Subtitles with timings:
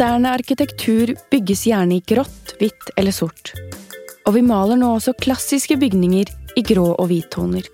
[0.00, 3.50] Moderne arkitektur bygges gjerne i grått, hvitt eller sort.
[4.24, 7.68] Og vi maler nå også klassiske bygninger i grå og hvittoner.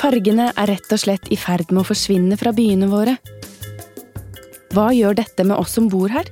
[0.00, 3.14] Fargene er rett og slett i ferd med å forsvinne fra byene våre.
[4.74, 6.26] Hva gjør dette med oss som bor her?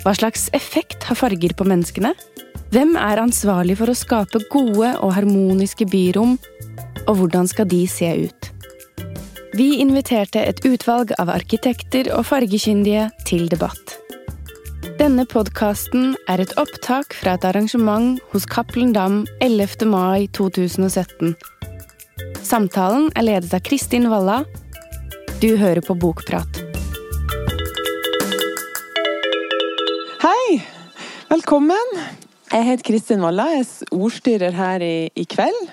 [0.00, 2.14] Hva slags effekt har farger på menneskene?
[2.72, 6.38] Hvem er ansvarlig for å skape gode og harmoniske byrom,
[7.04, 8.53] og hvordan skal de se ut?
[9.54, 13.92] Vi inviterte et utvalg av arkitekter og fargekyndige til debatt.
[14.98, 19.86] Denne podkasten er et opptak fra et arrangement hos Cappelen Dam 11.
[19.86, 21.36] mai 2017.
[22.42, 24.40] Samtalen er ledet av Kristin Walla.
[25.38, 26.58] Du hører på Bokprat.
[30.26, 30.58] Hei!
[31.30, 31.98] Velkommen.
[32.50, 35.66] Jeg heter Kristin Walla, jeg er ordstyrer her i, i kveld.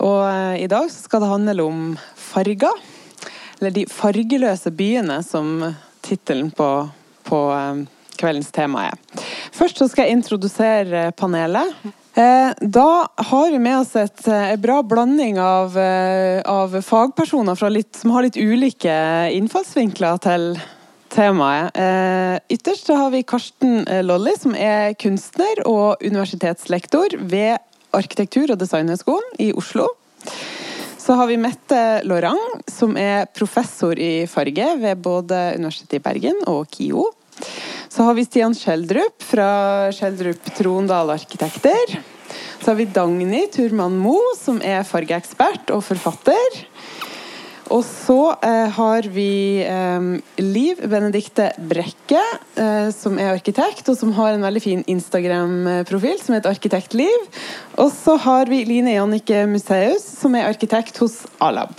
[0.00, 1.80] Og eh, i dag skal det handle om
[2.36, 2.80] farger.
[3.58, 5.62] Eller de fargeløse byene, som
[6.04, 6.68] tittelen på,
[7.24, 7.84] på eh,
[8.20, 9.24] kveldens tema er.
[9.56, 11.72] Først så skal jeg introdusere panelet.
[12.16, 12.90] Eh, da
[13.30, 15.76] har vi med oss et, en bra blanding av,
[16.48, 18.96] av fagpersoner litt, som har litt ulike
[19.36, 20.50] innfallsvinkler til
[21.12, 21.76] temaet.
[22.52, 27.56] Ytterst har vi Karsten Lolly, som er kunstner og universitetslektor ved
[27.96, 29.86] Arkitektur- og designhøgskolen i Oslo.
[31.06, 36.40] Så har vi Mette Laurent, som er professor i farge ved både Universitetet i Bergen
[36.50, 37.04] og KIO.
[37.86, 39.46] Så har vi Stian Skjeldrup fra
[39.94, 41.94] Skjeldrup Trondal Arkitekter.
[42.58, 46.58] Så har vi Dagny Turman Moe, som er fargeekspert og forfatter.
[47.72, 50.06] Og så eh, har vi eh,
[50.42, 52.22] Liv Benedikte Brekke,
[52.54, 57.26] eh, som er arkitekt, og som har en veldig fin Instagram-profil som heter Arkitektliv.
[57.82, 61.74] Og så har vi Line Jannike Museus, som er arkitekt hos Alab.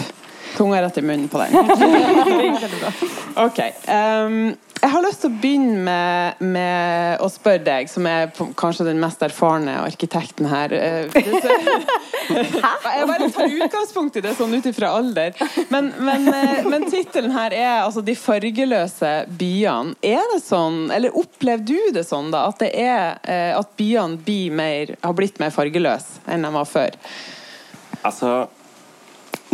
[0.58, 1.54] Tunga rett i munnen på den.
[3.48, 3.60] ok.
[3.88, 8.86] Um, jeg har lyst til å begynne med, med, å spørre deg, som er kanskje
[8.88, 10.74] den mest erfarne arkitekten her.
[10.74, 15.34] Eh, jeg bare tar utgangspunkt i det sånn ut ifra alder.
[15.74, 19.96] Men, men, eh, men tittelen her er altså 'De fargeløse byene'.
[20.06, 24.22] Er det sånn, eller opplever du det sånn, da, at, det er, eh, at byene
[24.22, 27.02] blir mer, har blitt mer fargeløse enn de var før?
[28.06, 28.46] Altså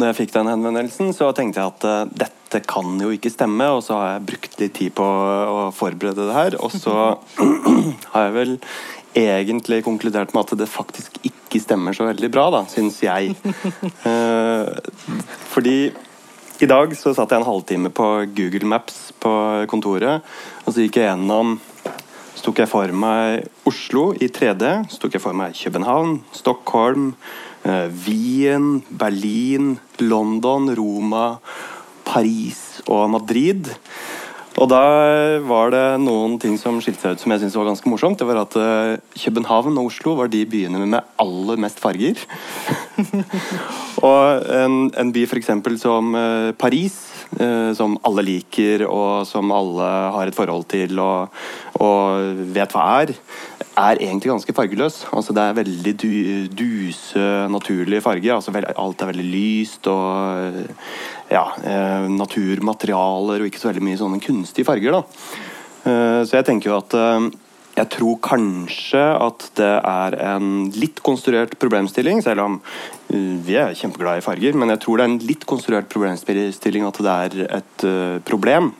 [0.03, 3.69] når jeg fikk den henvendelsen, så tenkte jeg at uh, dette kan jo ikke stemme,
[3.71, 6.57] og så har jeg brukt litt tid på å forberede det her.
[6.59, 6.95] Og så
[8.11, 8.51] har jeg vel
[9.15, 13.31] egentlig konkludert med at det faktisk ikke stemmer så veldig bra, da, syns jeg.
[14.03, 14.75] Uh,
[15.53, 15.77] fordi
[16.59, 19.31] i dag så satt jeg en halvtime på Google Maps på
[19.71, 20.27] kontoret,
[20.65, 21.61] og så gikk jeg gjennom
[22.33, 27.13] så tok jeg for meg Oslo i 3D, så tok jeg for meg København, Stockholm,
[27.13, 31.37] Eh, Wien, Berlin, London, Roma,
[32.03, 33.71] Paris og Madrid.
[34.61, 34.81] Og da
[35.47, 38.19] var det noen ting som skilte seg ut som jeg syntes var ganske morsomt.
[38.19, 42.19] Det var at eh, København og Oslo var de byene med aller mest farger.
[44.09, 45.49] og en, en by f.eks.
[45.81, 46.99] som eh, Paris,
[47.77, 51.33] som alle liker og som alle har et forhold til og,
[51.81, 53.13] og vet hva er,
[53.73, 54.99] er egentlig ganske fargeløs.
[55.13, 56.09] Altså, det er veldig du,
[56.53, 58.35] duse, naturlige farger.
[58.35, 60.53] Altså, alt er veldig lyst og
[61.33, 64.99] ja, eh, naturmaterialer og ikke så veldig mye sånne kunstige farger.
[64.99, 65.01] Da.
[65.83, 67.29] Eh, så jeg tenker jo at eh,
[67.73, 73.73] jeg tror kanskje at det er en litt konstruert problemstilling, selv om uh, vi er
[73.77, 74.57] kjempeglade i farger.
[74.57, 78.73] Men jeg tror det er en litt konstruert problemstilling at det er et uh, problem.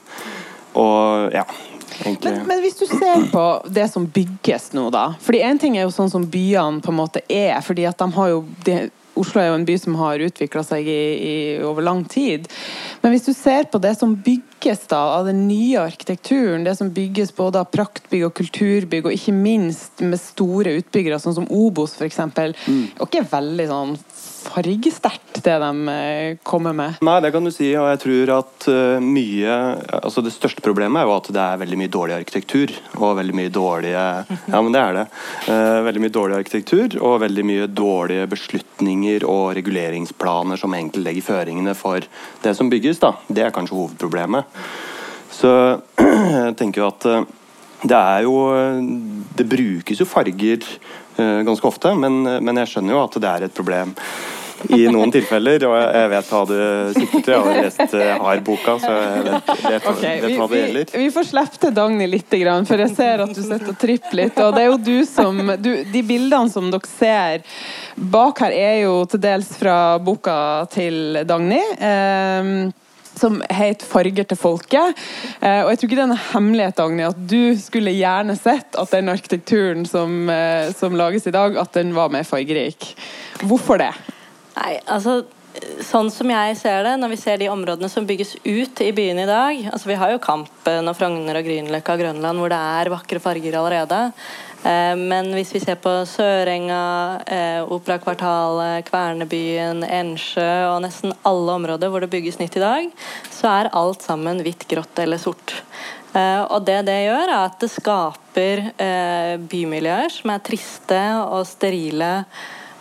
[0.78, 1.46] Og ja,
[2.06, 2.18] men,
[2.48, 5.12] men, hvis du ser på det som bygges nå, da.
[5.22, 7.60] fordi Én ting er jo sånn som byene på en måte er.
[7.62, 8.78] fordi at de har jo de,
[9.20, 11.36] Oslo er jo en by som har utvikla seg i, i,
[11.66, 12.48] over lang tid.
[13.04, 16.90] Men hvis du ser på det som bygges da, av den nye arkitekturen, det som
[16.94, 21.94] bygges både av praktbygg og kulturbygg, og ikke minst med store utbyggere, sånn som Obos
[22.00, 22.84] f.eks., mm.
[22.98, 23.96] og ikke veldig sånn
[24.44, 27.00] fargesterkt, det de eh, kommer med.
[27.06, 29.58] Nei, det kan du si, og jeg tror at eh, mye
[30.00, 32.74] altså Det største problemet er jo at det er veldig mye dårlig arkitektur.
[33.00, 34.06] Og veldig mye dårlige
[34.54, 35.06] Ja, men det er det.
[35.52, 41.30] Eh, veldig mye dårlig arkitektur og veldig mye dårlige beslutninger og reguleringsplaner som egentlig legger
[41.30, 42.06] føringene for
[42.44, 43.02] det som bygges.
[43.04, 43.16] da.
[43.28, 44.60] Det er kanskje hovedproblemet.
[45.34, 45.54] Så
[46.00, 47.10] jeg tenker jo at
[47.84, 48.36] det er jo
[49.36, 50.64] Det brukes jo farger
[51.18, 53.94] ganske ofte, men, men jeg skjønner jo at det er et problem
[54.70, 55.66] i noen tilfeller.
[55.68, 56.56] Og jeg vet hva du
[56.98, 57.34] sikter til.
[57.34, 60.94] Jeg har lest eh, har-boka, så jeg vet, vet, okay, vet hva det gjelder.
[60.94, 62.38] Vi, vi får slippe til Dagny litt,
[62.70, 64.44] for jeg ser at du sitter og tripper litt.
[64.44, 67.44] Og det er jo du som du, De bildene som dere ser
[67.96, 70.38] bak her, er jo til dels fra boka
[70.74, 71.62] til Dagny.
[71.80, 72.72] Um,
[73.20, 74.96] som het 'Farger til folket'.
[75.42, 78.76] Eh, og jeg tror ikke det er en hemmelighet Agne at du skulle gjerne sett
[78.76, 82.96] at den arkitekturen som, eh, som lages i dag, at den var mer fargerik.
[83.40, 83.94] Hvorfor det?
[84.58, 85.24] Nei, altså
[85.86, 89.22] Sånn som jeg ser det, når vi ser de områdene som bygges ut i byene
[89.22, 92.58] i dag altså Vi har jo Kampen og Frogner og Grünerløkka og Grønland hvor det
[92.58, 94.00] er vakre farger allerede.
[94.64, 101.92] Eh, men hvis vi ser på Sørenga, eh, Operakvartalet, Kvernebyen, Ensjø og nesten alle områder
[101.92, 102.88] hvor det bygges nytt i dag,
[103.28, 105.58] så er alt sammen hvitt, grått eller sort.
[106.16, 108.66] Eh, og det det gjør, er at det skaper
[109.52, 112.14] bymiljøer som er triste og sterile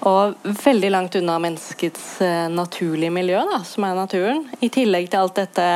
[0.08, 4.44] og veldig langt unna menneskets eh, naturlige miljø, da, som er naturen.
[4.60, 5.66] I tillegg til alt dette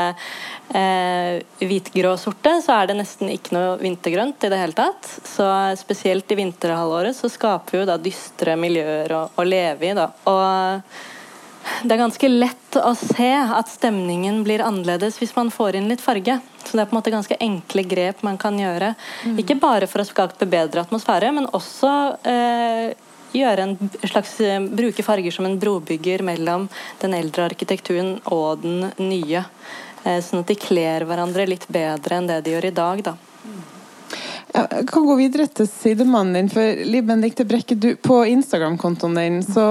[0.74, 5.10] eh, hvitgrå-sorte, så er det nesten ikke noe vintergrønt i det hele tatt.
[5.22, 5.46] Så
[5.78, 9.94] spesielt i vinterhalvåret så skaper vi jo da dystre miljøer å, å leve i.
[9.94, 10.10] Da.
[10.32, 15.88] Og det er ganske lett å se at stemningen blir annerledes hvis man får inn
[15.90, 16.40] litt farge.
[16.66, 18.94] Så det er på en måte ganske enkle grep man kan gjøre.
[19.22, 19.38] Mm.
[19.42, 21.92] Ikke bare for å skape bedre atmosfære, men også
[22.26, 23.05] eh,
[23.40, 26.68] gjøre en slags, eh, bruke farger som en brobygger mellom
[27.00, 29.44] den eldre arkitekturen og den nye.
[30.04, 33.02] Eh, sånn at de kler hverandre litt bedre enn det de gjør i dag.
[33.02, 33.16] da.
[34.56, 36.48] Jeg kan gå videre til sidemannen din.
[36.48, 39.66] for Liv Benedicte Brekke, du, På Instagram-kontoen din så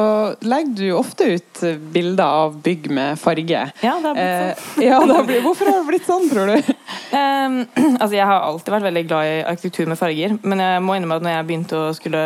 [0.45, 1.61] legger du ofte ut
[1.93, 3.63] bilder av bygg med farge.
[3.81, 4.83] Ja, det har blitt sånn.
[4.83, 6.73] Eh, ja, det blitt, hvorfor har det blitt sånn, tror du?
[7.15, 7.57] Um,
[8.01, 10.37] altså Jeg har alltid vært veldig glad i arkitektur med farger.
[10.43, 12.23] Men jeg må innrømme at når jeg begynte å skulle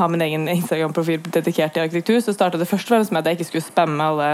[0.00, 3.32] ha min egen Instagram-profil dedikert til arkitektur, så starta det først og fremst med at
[3.32, 4.30] jeg ikke skulle spamme alle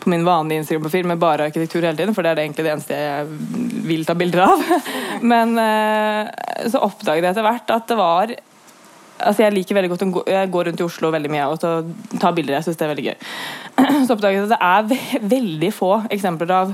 [0.00, 2.74] på min vanlige Instagram-profil med bare arkitektur hele tiden, for det er det egentlig det
[2.78, 4.66] eneste jeg vil ta bilder av.
[5.34, 8.36] Men uh, så oppdaget jeg etter hvert at det var
[9.20, 10.10] altså Jeg liker veldig godt å
[10.48, 11.60] gå, rundt i Oslo veldig mye og
[12.22, 12.54] ta bilder.
[12.56, 13.16] Jeg syns det er veldig gøy.
[14.06, 16.72] Så oppdaget jeg at det er veldig få eksempler av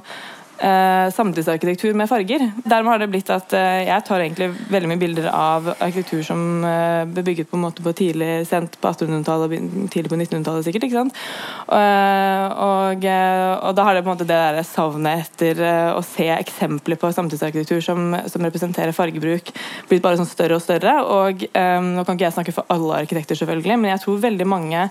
[0.58, 2.44] eh, samtidsarkitektur med farger.
[2.64, 6.64] Dermed har det blitt at eh, jeg tar egentlig veldig mye bilder av arkitektur som
[6.64, 10.66] eh, ble bygget på en måte på tidlig sent på 1800-tallet og tidlig på 1900-tallet
[10.66, 10.86] sikkert.
[10.88, 11.20] ikke sant?
[11.66, 15.90] Og, og, eh, og, da har det på en måte det der savnet etter eh,
[15.96, 19.50] å se eksempler på samtidsarkitektur som, som, representerer fargebruk,
[19.90, 20.96] blitt bare sånn større og større.
[21.02, 24.48] og eh, Nå kan ikke jeg snakke for alle arkitekter, selvfølgelig, men jeg tror veldig
[24.48, 24.86] mange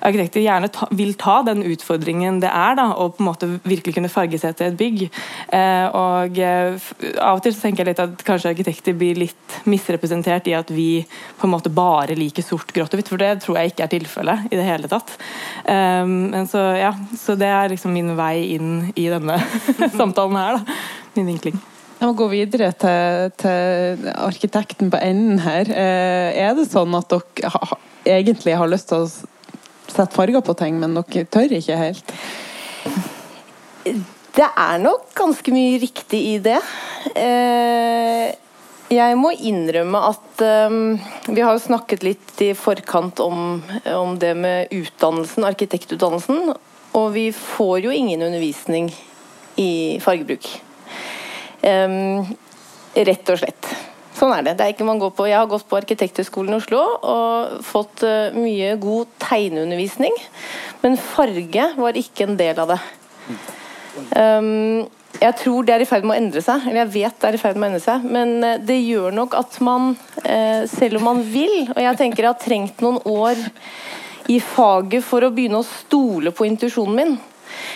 [0.00, 3.96] arkitekter gjerne ta, vil ta den utfordringen det er da, å på en måte virkelig
[3.96, 5.09] kunne fargesette et bygg.
[5.50, 6.76] Eh, og eh,
[7.18, 10.70] av og til så tenker jeg litt at kanskje arkitekter blir litt misrepresentert i at
[10.74, 11.02] vi
[11.40, 13.92] på en måte bare liker sort, grått og hvitt, for det tror jeg ikke er
[13.94, 15.16] tilfellet i det hele tatt.
[15.64, 19.40] Eh, men så ja, så det er liksom min vei inn i denne
[19.98, 20.80] samtalen her, da.
[21.16, 21.58] Min vinkling.
[22.00, 25.68] Jeg må gå videre til, til, arkitekten på enden her.
[25.68, 27.76] Er det sånn at dere ha,
[28.08, 29.10] egentlig har lyst til å
[29.90, 32.14] sette farger på ting, men dere tør ikke helt?
[34.40, 36.56] Det er nok ganske mye riktig i det.
[37.12, 38.30] Eh,
[38.88, 40.40] jeg må innrømme at
[40.70, 40.94] um,
[41.28, 43.60] vi har jo snakket litt i forkant om,
[44.22, 46.54] det med utdannelsen, arkitektutdannelsen.
[46.96, 48.88] Og vi får jo ingen undervisning
[49.60, 50.48] i fargebruk.
[51.60, 52.24] Um,
[52.96, 53.70] rett og slett.
[54.16, 54.56] Sånn er det.
[54.56, 54.80] det er.
[54.80, 58.08] Jeg har gått på Arkitekthøgskolen i Oslo og fått
[58.40, 60.16] mye god tegneundervisning.
[60.80, 62.82] Men farge var ikke en del av det.
[64.16, 64.88] Um,
[65.20, 67.36] jeg tror det er i ferd med å endre seg, eller jeg vet det er
[67.36, 68.04] i ferd med å endre seg.
[68.16, 72.24] Men uh, det gjør nok at man, uh, selv om man vil Og jeg tenker
[72.24, 73.40] jeg har trengt noen år
[74.30, 77.16] i faget for å begynne å stole på intuisjonen min.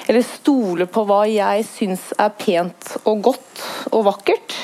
[0.06, 4.54] Eller stole på hva jeg syns er pent og godt og vakkert.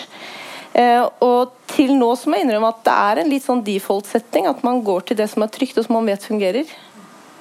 [0.70, 4.46] Uh, og til nå så må jeg innrømme at det er en litt sånn default-setting.
[4.50, 6.70] At man går til det som er trygt og som man vet fungerer.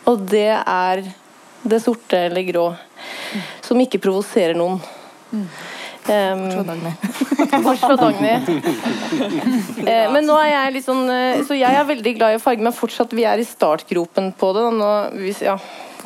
[0.10, 1.04] Og det er
[1.62, 2.68] det sorte eller grå.
[3.66, 4.80] Som ikke provoserer noen.
[6.10, 6.46] Um,
[7.64, 8.30] Bortsett fra Dagny.
[9.92, 12.66] eh, men nå er jeg litt sånn eh, Så jeg er veldig glad i farge,
[12.66, 14.64] men fortsatt vi er i startgropen på det.
[14.80, 15.58] Nå, vi ja,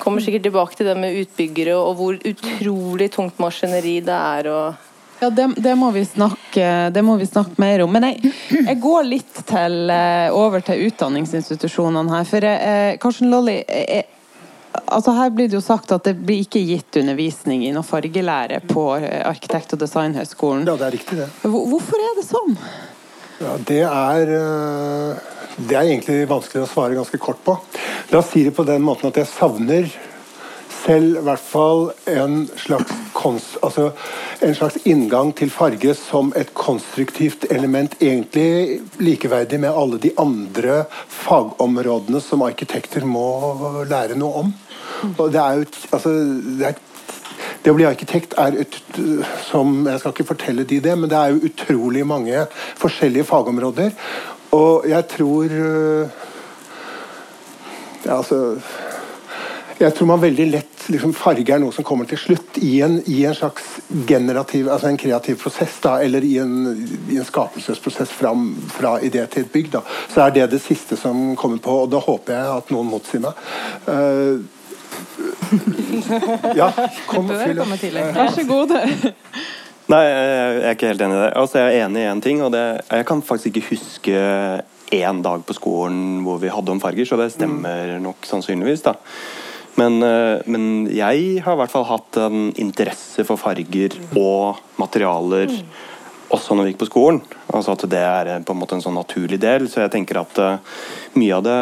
[0.02, 4.52] kommer sikkert tilbake til det med utbyggere og hvor utrolig tungt maskineri det er.
[4.52, 4.90] og
[5.24, 7.94] ja, det, det, må snakke, det, må vi snakke, mer om.
[7.96, 12.28] Men jeg, jeg går litt til, eh, over til utdanningsinstitusjonene her.
[12.28, 13.62] For eh, Karsten Lolly,
[14.86, 18.62] altså Her blir det jo sagt at det blir ikke gitt undervisning i noe fargelære
[18.70, 20.66] på Arkitekt- og designhøgskolen.
[20.70, 21.30] Ja, det er riktig det.
[21.44, 22.58] Hvorfor er det sånn?
[23.42, 27.54] Ja, det er eh, Det er egentlig vanskelig å svare ganske kort på.
[28.10, 29.90] La oss si det på den måten at jeg savner
[30.84, 33.92] selv i hvert fall en slags, konst, altså
[34.44, 40.84] en slags inngang til farge som et konstruktivt element, egentlig likeverdig med alle de andre
[41.08, 43.28] fagområdene som arkitekter må
[43.90, 44.52] lære noe om.
[45.18, 46.18] Og det er jo altså,
[46.60, 46.82] det er
[47.64, 48.74] Det å bli arkitekt er ut,
[49.48, 52.42] som Jeg skal ikke fortelle de det, men det er jo utrolig mange
[52.76, 53.94] forskjellige fagområder.
[54.52, 56.10] Og jeg tror øh,
[58.04, 58.60] ja, altså
[59.84, 62.98] jeg tror man veldig lett liksom, Farge er noe som kommer til slutt i en,
[63.10, 66.74] i en slags generativ, altså en kreativ prosess, da, eller i en,
[67.12, 69.72] i en skapelsesprosess fram, fra idé til et bygg.
[69.76, 69.84] Da.
[70.12, 73.24] Så er det det siste som kommer på, og da håper jeg at noen motsier
[73.24, 73.40] meg.
[73.88, 74.44] Uh,
[76.60, 76.70] ja,
[77.10, 77.74] kom, og fyll opp.
[78.18, 78.76] Vær så god.
[79.92, 81.32] Nei, jeg er ikke helt enig i det.
[81.40, 84.20] Altså, jeg er enig i én ting, og det, jeg kan faktisk ikke huske
[84.94, 88.86] én dag på skolen hvor vi hadde om farger, så det stemmer nok sannsynligvis.
[88.86, 88.96] da.
[89.80, 95.50] Men, eh, men, jeg har i hvert fall hatt en interesse for farger og materialer
[96.34, 97.22] også når vi gikk på skolen.
[97.54, 99.68] Altså at det er på en måte en sånn naturlig del.
[99.70, 100.80] Så jeg tenker at uh,
[101.20, 101.58] mye av det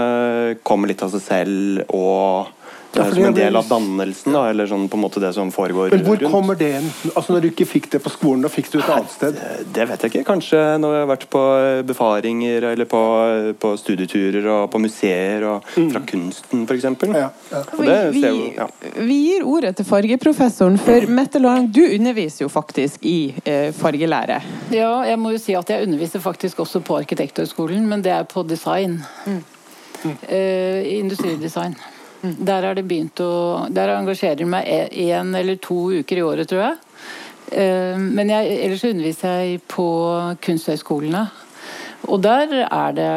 [0.68, 1.82] kommer litt av seg selv.
[1.92, 2.61] og
[2.92, 5.52] det er som en del av dannelsen, da, eller sånn på en måte det som
[5.54, 6.32] foregår Men hvor rundt.
[6.34, 6.88] kommer det inn?
[7.14, 9.38] Altså Når du ikke fikk det på skolen, da fikk du et annet sted?
[9.72, 10.24] Det vet jeg ikke.
[10.28, 11.44] Kanskje når jeg har vært på
[11.88, 13.02] befaringer, eller på,
[13.64, 15.88] på studieturer og på museer, og mm.
[15.94, 16.90] fra kunsten f.eks.
[17.16, 17.62] Ja, ja.
[18.12, 18.26] vi,
[18.58, 18.68] ja.
[18.98, 24.42] vi, gir ordet til fargeprofessoren, for Mette Lang, du underviser jo faktisk i eh, fargelære.
[24.76, 28.28] Ja, jeg må jo si at jeg underviser faktisk også på Arkitekthøgskolen, men det er
[28.28, 29.00] på design.
[29.26, 29.42] Mm.
[30.04, 30.16] Mm.
[30.28, 31.80] Eh, industridesign.
[32.22, 36.50] Der har det begynt å Der engasjerer jeg meg én eller to uker i året,
[36.50, 36.80] tror jeg.
[37.52, 39.88] Eh, men jeg, ellers underviser jeg på
[40.44, 41.26] kunsthøyskolene.
[42.10, 43.08] Og der er det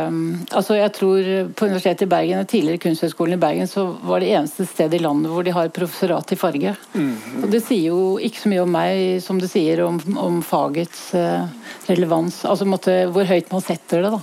[0.52, 4.66] altså jeg tror På Universitetet i Bergen, tidligere Kunsthøgskolen i Bergen, så var det eneste
[4.68, 6.74] stedet i landet hvor de har professorat i farge.
[6.92, 7.14] Mm.
[7.42, 11.06] Og Det sier jo ikke så mye om meg som det sier om, om fagets
[11.16, 11.48] eh,
[11.88, 12.42] relevans.
[12.44, 14.12] Altså måtte, hvor høyt man setter det.
[14.18, 14.20] da.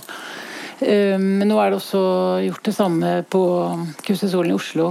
[0.82, 2.02] Ehm, men nå er det også
[2.46, 3.42] gjort det samme på
[4.06, 4.88] Kunsthøgskolen i Oslo.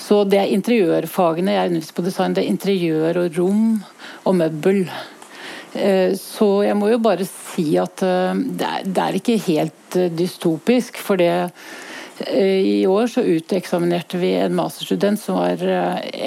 [0.00, 2.36] Så det er interiørfagene jeg underviser på design.
[2.36, 3.64] Det er interiør og rom
[4.28, 4.84] og møbel.
[5.74, 11.00] Ehm, så jeg må jo bare si at eh, det er, ikke helt eh, dystopisk.
[11.02, 11.32] For det
[12.28, 15.62] eh, i år så uteksaminerte vi en masterstudent som var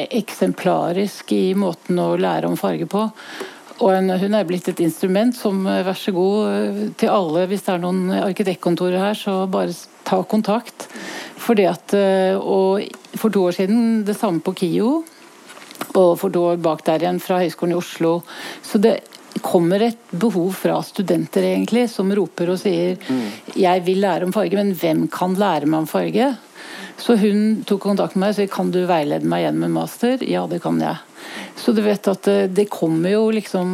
[0.09, 3.07] eksemplarisk i måten å lære om farge på.
[3.83, 7.65] Og hun er blitt et instrument som eh, vær så god eh, til alle, hvis
[7.65, 9.75] det er noen arkitektkontorer her, så bare
[10.07, 10.87] ta kontakt.
[11.41, 15.03] Fordi at, eh, og For to år siden det samme på KIO,
[15.95, 18.17] og for to år bak der igjen fra Høgskolen i Oslo.
[18.63, 18.97] Så det
[19.43, 23.55] kommer et behov fra studenter egentlig, som roper og sier mm.
[23.55, 26.35] 'jeg vil lære om farge', men hvem kan lære meg om farge?
[26.97, 30.23] Så hun tok kontakt med meg og sa 'kan du veilede meg gjennom en master'?
[30.27, 30.97] Ja, det kan jeg.
[31.55, 33.69] Så du vet at det, kommer jo liksom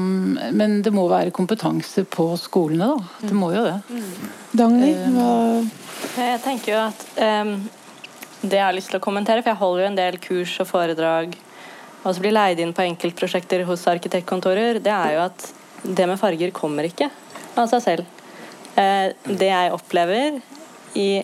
[0.56, 3.28] Men det må være kompetanse på skolene, da.
[3.28, 3.78] Det må jo det.
[3.90, 4.34] Mm.
[4.62, 7.56] Dagny, eh, hva Jeg tenker jo at um,
[8.42, 10.70] det jeg har lyst til å kommentere, for jeg holder jo en del kurs og
[10.70, 11.36] foredrag
[12.02, 15.46] og så blir leid inn på enkeltprosjekter hos arkitektkontorer, det er jo at
[15.84, 17.10] det med farger kommer ikke
[17.60, 18.10] av seg selv.
[18.74, 20.40] Uh, det jeg opplever
[20.98, 21.22] i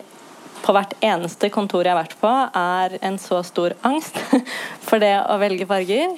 [0.67, 4.19] på hvert eneste kontor jeg har vært på, er en så stor angst
[4.88, 6.17] for det å velge farger.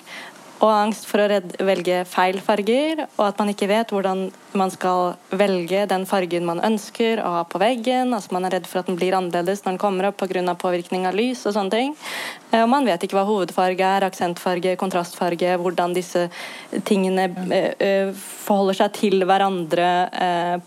[0.59, 4.25] Og angst for å velge feil farger, og at man ikke vet hvordan
[4.59, 8.11] man skal velge den fargen man ønsker å ha på veggen.
[8.11, 10.43] altså Man er redd for at den blir annerledes når den kommer opp pga.
[10.59, 11.45] påvirkning av lys.
[11.47, 11.95] Og sånne ting.
[12.51, 16.25] Eh, og man vet ikke hva hovedfarge er, aksentfarge, kontrastfarge, hvordan disse
[16.83, 19.87] tingene eh, eh, forholder seg til hverandre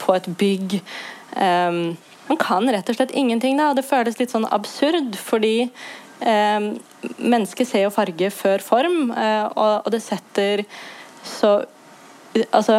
[0.01, 0.81] på et bygg.
[1.37, 1.93] Um,
[2.29, 3.71] man kan rett og slett ingenting, da.
[3.73, 6.73] Og det føles litt sånn absurd, fordi eh,
[7.19, 10.67] mennesket ser jo farge før form, eh, og, og, det setter
[11.23, 11.62] så
[12.33, 12.79] Altså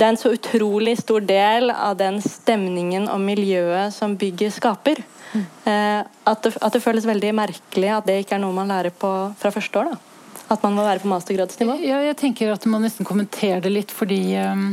[0.00, 5.02] det er en så utrolig stor del av den stemningen og miljøet som bygget skaper.
[5.34, 5.42] Mm.
[5.68, 8.94] Eh, at, det, at, det, føles veldig merkelig at det ikke er noe man lærer
[8.96, 9.90] på fra første år.
[9.92, 10.40] da.
[10.56, 11.76] At man må være på mastergradsnivå.
[11.84, 14.70] Ja, jeg tenker at man nesten kommenterer det litt, fordi um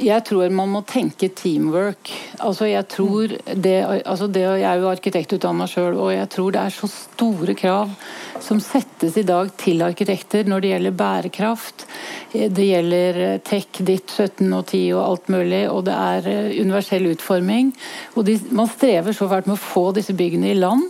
[0.00, 2.10] jeg tror man må tenke teamwork.
[2.40, 3.76] Altså jeg tror det,
[4.08, 7.92] altså det Jeg er jo arkitektutdanna sjøl, og jeg tror det er så store krav
[8.40, 11.84] som settes i dag til arkitekter når det gjelder bærekraft.
[12.32, 17.10] Det gjelder tech, ditt 17 og 10 og alt mulig, og det er eh, universell
[17.12, 17.74] utforming.
[18.16, 20.88] Og de, man strever så fælt med å få disse byggene i land.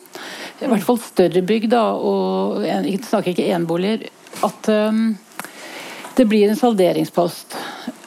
[0.60, 4.08] I hvert fall større bygg, da, og jeg snakker ikke enboliger.
[4.46, 5.14] At um,
[6.16, 7.56] det blir en salderingspost.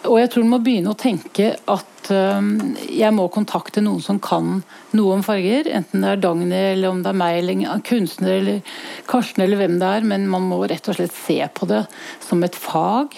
[0.09, 4.19] Og jeg tror du må begynne å tenke at um, jeg må kontakte noen som
[4.23, 4.61] kan
[4.97, 5.69] noe om farger.
[5.71, 8.77] Enten det er Dagny, eller om det er meg, eller kunstner, eller
[9.09, 10.07] Karsten, eller hvem det er.
[10.13, 11.85] Men man må rett og slett se på det
[12.25, 13.15] som et fag.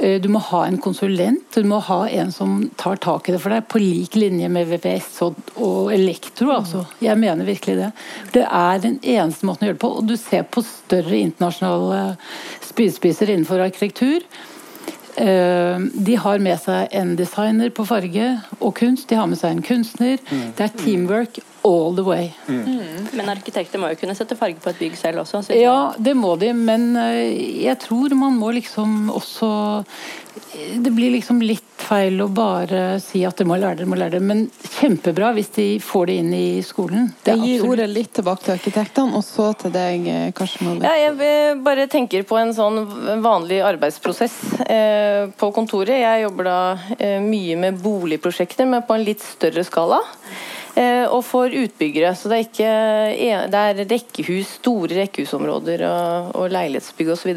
[0.00, 3.40] Eh, du må ha en konsulent, du må ha en som tar tak i det
[3.42, 6.52] for deg, på lik linje med VVS og, og elektro.
[6.54, 6.86] Altså.
[7.04, 7.90] Jeg mener virkelig det.
[8.36, 9.92] Det er den eneste måten å gjøre det på.
[10.00, 12.16] Og du ser på større internasjonale
[12.70, 14.24] spydspisser innenfor arkitektur.
[15.16, 19.50] Eh, De har med seg en designer på farge og kunst, de har med seg
[19.56, 20.18] en kunstner.
[20.30, 22.30] Det er teamwork all the way.
[22.46, 25.42] Men arkitekter må jo kunne sette farge på et bygg selv også.
[25.56, 29.50] Ja, det må de, men eh, jeg tror man må liksom også
[30.80, 33.96] Det blir liksom litt feil å bare si at de må lære det, de må
[33.98, 34.20] lære det.
[34.28, 34.42] Men
[34.78, 37.08] kjempebra hvis de får det inn i skolen.
[37.24, 40.68] Det Jeg gir absolutt- ordet litt tilbake til arkitektene, og så til deg, eh, Karsten
[40.68, 40.84] Molle.
[40.86, 42.78] Ja, jeg eh, bare tenker på en sånn
[43.24, 44.36] vanlig arbeidsprosess
[44.66, 45.98] eh, på kontoret.
[46.04, 46.58] Jeg jobber da
[46.98, 50.00] eh, mye med boligprosjekter, men på en litt større skala.
[50.78, 52.12] Eh, og for utbyggere.
[52.14, 52.74] Så det er ikke
[53.50, 57.32] det er rekkehus, store rekkehusområder og, og leilighetsbygg osv.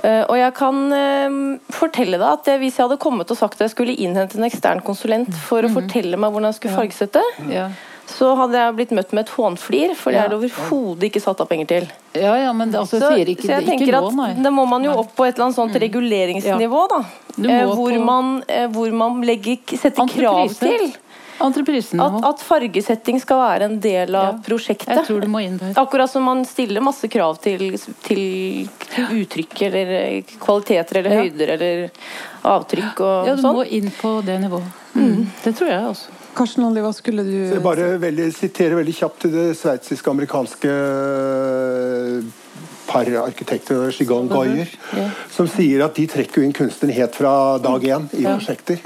[0.00, 1.34] Uh, og jeg kan eh,
[1.76, 4.80] fortelle deg at Hvis jeg hadde kommet og sagt at jeg skulle innhente en ekstern
[4.80, 7.66] konsulent for å fortelle meg hvordan jeg skulle fargesette, Ja.
[8.08, 11.42] så hadde jeg blitt møtt med et hånflir, for det er det overhodet ikke satt
[11.44, 11.90] av penger til.
[12.16, 14.30] ja, ja, men det, altså, Så, ikke, så jeg ikke tenker nå, at nei.
[14.46, 17.02] Da må man jo opp på et eller annet sånt reguleringsnivå, da.
[17.36, 20.94] Eh, hvor, man, eh, hvor man legger, setter krav til.
[21.40, 24.38] At, at fargesetting skal være en del av Ja.
[24.44, 24.94] prosjektet.
[24.94, 25.72] Jeg tror du må inn der.
[25.80, 28.68] Akkurat som man stiller masse krav til, til
[29.16, 31.22] uttrykk eller eh, kvaliteter eller Ja.
[31.24, 31.90] høyder eller
[32.44, 33.54] avtrykk og Ja, du sånn.
[33.56, 34.70] må inn på det nivået.
[34.94, 35.26] Mm.
[35.44, 36.08] Det tror jeg også.
[36.34, 40.70] Karsten Olli, hva skulle du Jeg bare veldig, sitere veldig kjapt til det sveitsiske-amerikanske
[42.90, 44.70] paret arkitekter, Shigon Goyer,
[45.32, 47.32] som sier at de trekker inn kunstnere helt fra
[47.62, 48.80] dag én i prosjekter.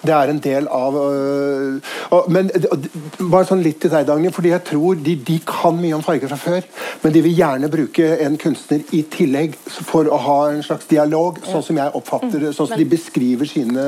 [0.00, 1.80] Det er en del av øh,
[2.16, 2.86] og, Men og,
[3.20, 6.32] bare sånn litt til deg, Dagny, fordi jeg tror de, de kan mye om farger
[6.32, 6.68] fra før,
[7.02, 9.58] men de vil gjerne bruke en kunstner i tillegg
[9.90, 13.48] for å ha en slags dialog, sånn som jeg oppfatter det, sånn som de beskriver
[13.48, 13.86] sine,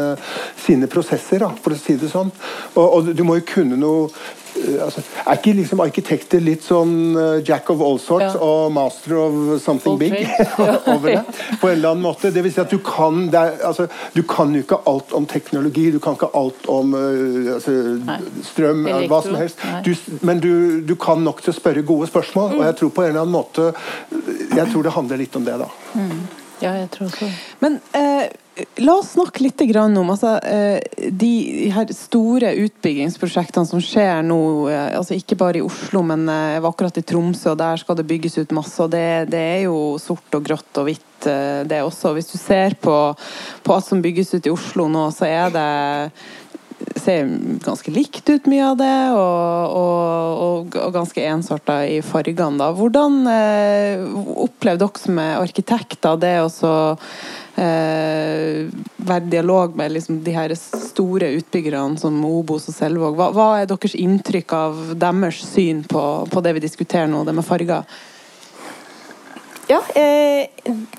[0.61, 2.33] sine prosesser, da, for å si det sånn.
[2.77, 4.11] Og, og du må jo kunne noe
[4.85, 8.41] altså, Er ikke liksom arkitekter litt sånn øh, jack of all sorts Ja.
[8.41, 10.27] og master of something All big
[10.95, 11.23] over det?
[11.61, 12.31] På en eller annen måte.
[12.35, 13.87] Det vil si at du kan, det er, altså,
[14.17, 17.77] du kan jo ikke alt om teknologi, du kan ikke alt om øh, altså,
[18.53, 19.09] strøm, Elektro.
[19.15, 19.65] hva som helst.
[19.87, 19.93] Du,
[20.27, 20.53] men du,
[20.87, 23.35] du kan nok til å spørre gode spørsmål, og jeg tror på en eller annen
[23.39, 23.71] måte
[24.57, 25.69] Jeg tror det handler litt om det, da.
[26.63, 27.27] Ja, jeg tror også.
[27.65, 28.29] Men eh,
[28.85, 34.69] la oss snakke litt om altså, eh, de store utbyggingsprosjektene som skjer nå.
[34.69, 37.81] Eh, altså Ikke bare i Oslo, men eh, jeg var akkurat i Tromsø, og der
[37.81, 38.77] skal det bygges ut masse.
[38.83, 42.17] og Det, det er jo sort og grått og hvitt, det også.
[42.17, 42.93] Hvis du ser på,
[43.63, 45.67] på alt som bygges ut i Oslo nå, så er det
[47.01, 47.29] ser
[47.65, 52.59] ganske likt ut, mye av det, og, og, og, og ganske ensarta i fargene.
[52.61, 52.71] Da.
[52.77, 54.05] Hvordan eh,
[54.45, 56.51] opplever dere som er arkitekter det å
[57.57, 63.19] eh, være i dialog med liksom, de her store utbyggerne som Obos og Selvåg?
[63.19, 67.37] Hva, hva er deres inntrykk av deres syn på, på det vi diskuterer nå, det
[67.37, 67.87] med farger?
[69.73, 70.49] Ja, eh,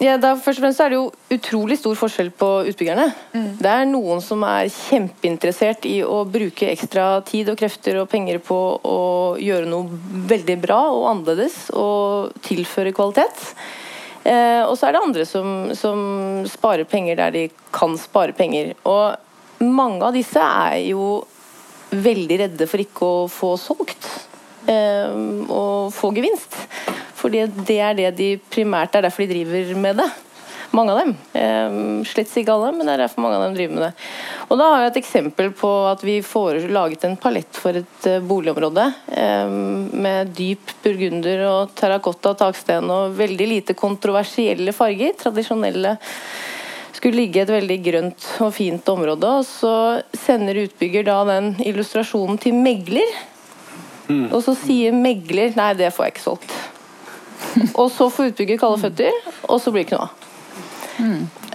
[0.01, 3.05] ja da, først og fremst er det jo utrolig stor forskjell på utbyggerne.
[3.61, 8.41] Det er noen som er kjempeinteressert i å bruke ekstra tid og krefter og penger
[8.41, 8.57] på
[8.89, 8.99] å
[9.41, 13.45] gjøre noe veldig bra og annerledes og tilføre kvalitet.
[14.23, 16.01] Eh, og så er det andre som, som
[16.49, 18.73] sparer penger der de kan spare penger.
[18.89, 21.21] Og mange av disse er jo
[21.93, 24.09] veldig redde for ikke å få solgt
[24.67, 26.55] og få gevinst.
[27.23, 30.09] Fordi det er det de primært er derfor de driver med det.
[30.73, 31.11] Mange av dem.
[31.37, 31.75] Eh,
[32.09, 33.91] slett ikke alle, men det er derfor mange av dem driver med det.
[34.47, 38.07] Og Da har jeg et eksempel på at vi får laget en palett for et
[38.09, 39.53] eh, boligområde eh,
[39.93, 45.13] med dyp burgunder og terrakotta taksten og veldig lite kontroversielle farger.
[45.21, 45.93] Tradisjonelle
[46.97, 49.29] skulle ligge et veldig grønt og fint område.
[49.29, 49.75] og Så
[50.25, 53.13] sender utbygger da den illustrasjonen til megler.
[54.09, 56.55] Og så sier megler nei, det får jeg ikke solgt.
[57.77, 60.29] Og så får utbygger kalde føtter, og så blir det ikke noe av.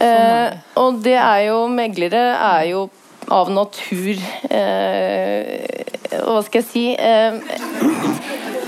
[0.03, 2.89] Eh, og det er jo Meglere er jo
[3.31, 4.19] av natur
[4.51, 5.63] eh,
[6.25, 7.39] Hva skal jeg si eh,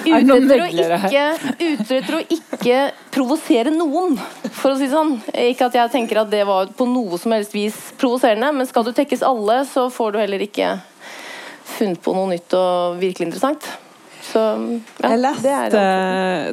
[0.00, 1.24] Ute etter ikke,
[1.60, 2.78] ute etter å ikke
[3.12, 4.14] provosere noen,
[4.48, 5.18] for å si det sånn.
[5.44, 8.86] Ikke at jeg tenker at det var på noe som helst vis provoserende, men skal
[8.86, 10.72] du tekkes alle, så får du heller ikke
[11.78, 13.68] funnet på noe nytt og virkelig interessant.
[14.20, 14.40] Så
[15.00, 15.84] ja, jeg leste, det det.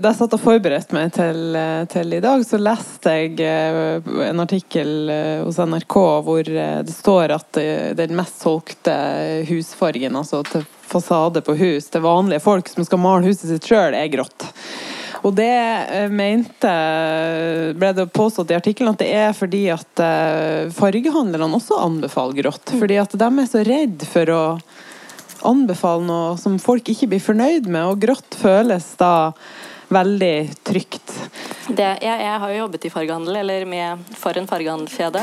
[0.02, 1.58] Da jeg satt og forberedte meg til,
[1.92, 6.96] til i dag, så leste jeg eh, en artikkel eh, hos NRK hvor eh, det
[6.96, 7.60] står at
[8.00, 8.96] den mest solgte
[9.50, 13.96] husfargen, altså til fasade på hus til vanlige folk som skal male huset sitt sjøl,
[13.98, 14.48] er grått.
[15.26, 16.72] Og det mente
[17.78, 22.76] ble det påstått i artikkelen at det er fordi at eh, fargehandlerne også anbefaler grått.
[22.78, 24.44] Fordi at de er så redd for å
[25.46, 29.34] anbefale noe som folk ikke blir fornøyd med, og grått føles da
[29.88, 31.14] veldig trygt.
[31.68, 35.22] Det, jeg, jeg, har jo jobbet i fargehandel, eller med, for en fargehandelskjede.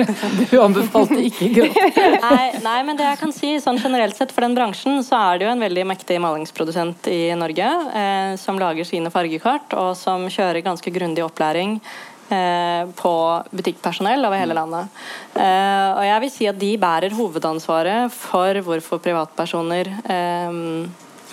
[0.50, 2.00] du anbefalte ikke grått?
[2.24, 5.38] nei, nei, men det jeg kan si sånn generelt sett for den bransjen, så er
[5.38, 7.70] det jo en veldig mektig malingsprodusent i Norge
[8.02, 11.80] eh, som lager sine fargekart, og som kjører ganske grundig opplæring
[12.26, 13.14] på
[13.54, 15.00] butikkpersonell over hele landet.
[15.38, 20.62] Eh, og jeg vil si at de bærer hovedansvaret for hvorfor privatpersoner eh,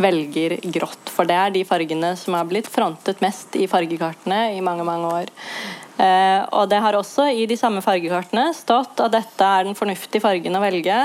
[0.02, 1.12] velger grått.
[1.14, 5.12] For det er de fargene som har blitt frontet mest i fargekartene i mange, mange
[5.22, 5.34] år.
[6.02, 10.24] Eh, og det har også i de samme fargekartene stått at dette er den fornuftige
[10.24, 11.00] fargen å velge.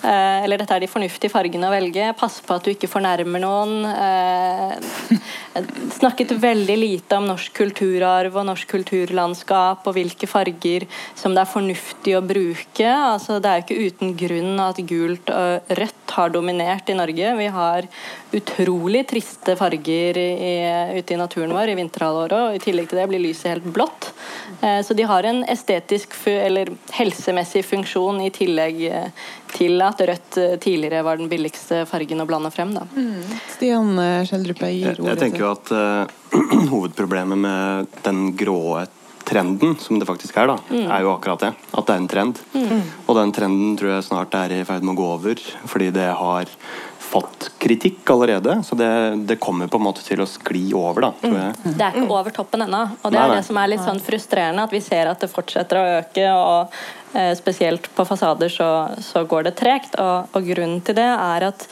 [0.00, 2.06] Eh, eller dette er de fornuftige fargene å velge.
[2.18, 3.84] Pass på at du ikke fornærmer noen.
[3.90, 5.20] Eh,
[5.98, 10.86] snakket veldig lite om norsk kulturarv og norsk kulturlandskap og hvilke farger
[11.18, 12.88] som det er fornuftig å bruke.
[12.88, 17.36] Altså, det er jo ikke uten grunn at gult og rødt har dominert i Norge.
[17.38, 17.88] Vi har
[18.36, 20.54] utrolig triste farger i,
[20.98, 24.12] ute i naturen vår i vinterhalvåret, og i tillegg til det blir lyset helt blått.
[24.60, 28.82] Eh, så de har en estetisk eller helsemessig funksjon i tillegg
[29.56, 32.74] til at rødt eh, tidligere var den billigste fargen å blande frem.
[32.76, 32.86] Da.
[32.94, 33.36] Mm.
[33.56, 38.60] Stian eh, Skjeldrup, jeg gir ordet Jeg tenker jo at uh, hovedproblemet med den grå
[39.30, 40.86] trenden, som det faktisk er, da, mm.
[40.90, 41.50] er jo akkurat det.
[41.70, 42.40] At det er en trend.
[42.54, 42.80] Mm.
[43.06, 46.08] Og den trenden tror jeg snart er i ferd med å gå over, fordi det
[46.18, 46.50] har
[47.10, 48.60] fått kritikk allerede.
[48.66, 48.90] Så det,
[49.26, 51.58] det, kommer på en måte til å skli over, da, tror jeg.
[51.64, 51.74] Mm.
[51.74, 52.86] Det er ikke over toppen ennå.
[53.02, 53.26] Og det nei, nei.
[53.26, 56.26] er det som er litt sånn frustrerende, at vi ser at det fortsetter å øke.
[56.30, 56.80] og
[57.12, 59.96] Eh, spesielt på fasader så, så går det tregt.
[59.98, 61.66] Og, og, grunnen til det er at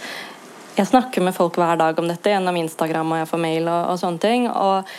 [0.79, 3.92] jeg snakker med folk hver dag om dette gjennom Instagram og jeg får mail og,
[3.92, 4.48] og sånne ting.
[4.51, 4.90] og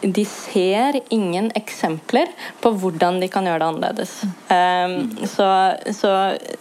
[0.00, 2.30] de ser ingen eksempler
[2.62, 4.14] på hvordan de kan gjøre det annerledes.
[4.50, 5.48] Um, så,
[5.94, 6.12] så,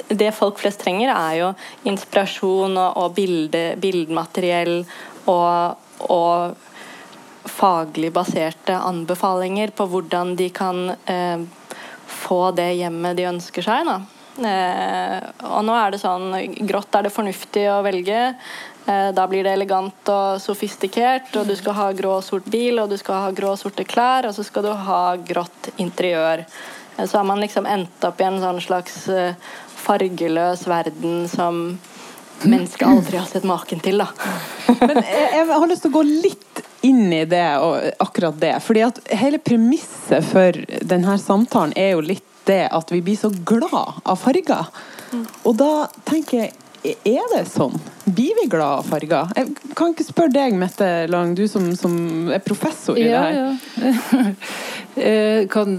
[0.08, 1.52] det folk flest trenger, er jo
[1.90, 4.82] inspirasjon og, og bilde, bildemateriell
[5.30, 6.68] og, og,
[7.52, 11.42] faglig baserte anbefalinger på hvordan de kan uh,
[12.06, 13.90] få det hjemmet de ønsker seg.
[13.90, 13.98] Da.
[14.42, 16.30] Uh, og nå er det sånn
[16.70, 18.22] Grått er det fornuftig å velge.
[18.86, 22.80] Eh, da blir det elegant og sofistikert, og du skal ha grå og sort bil,
[22.82, 26.46] og du skal ha grå og sorte klær, og så skal du ha grått interiør.
[26.98, 29.38] Eh, så har man liksom endt opp i en sånn slags eh,
[29.82, 31.62] fargeløs verden som
[32.42, 34.02] mennesket aldri har sett maken til.
[34.02, 34.10] Da.
[34.82, 38.56] Men jeg, jeg har lyst til å gå litt inn i det og akkurat det.
[38.66, 43.30] fordi at hele premisset for denne samtalen er jo litt det at vi blir så
[43.30, 44.72] glad av farger.
[45.12, 45.28] Mm.
[45.46, 45.72] Og da
[46.08, 47.76] tenker jeg er det sånn?
[48.06, 49.32] Blir vi glad av farger?
[49.38, 53.32] Jeg kan ikke spørre deg, Mette Lang, du som, som er professor i ja, det
[53.32, 53.56] her.
[53.82, 54.28] Ja.
[54.92, 55.70] Eh, kan,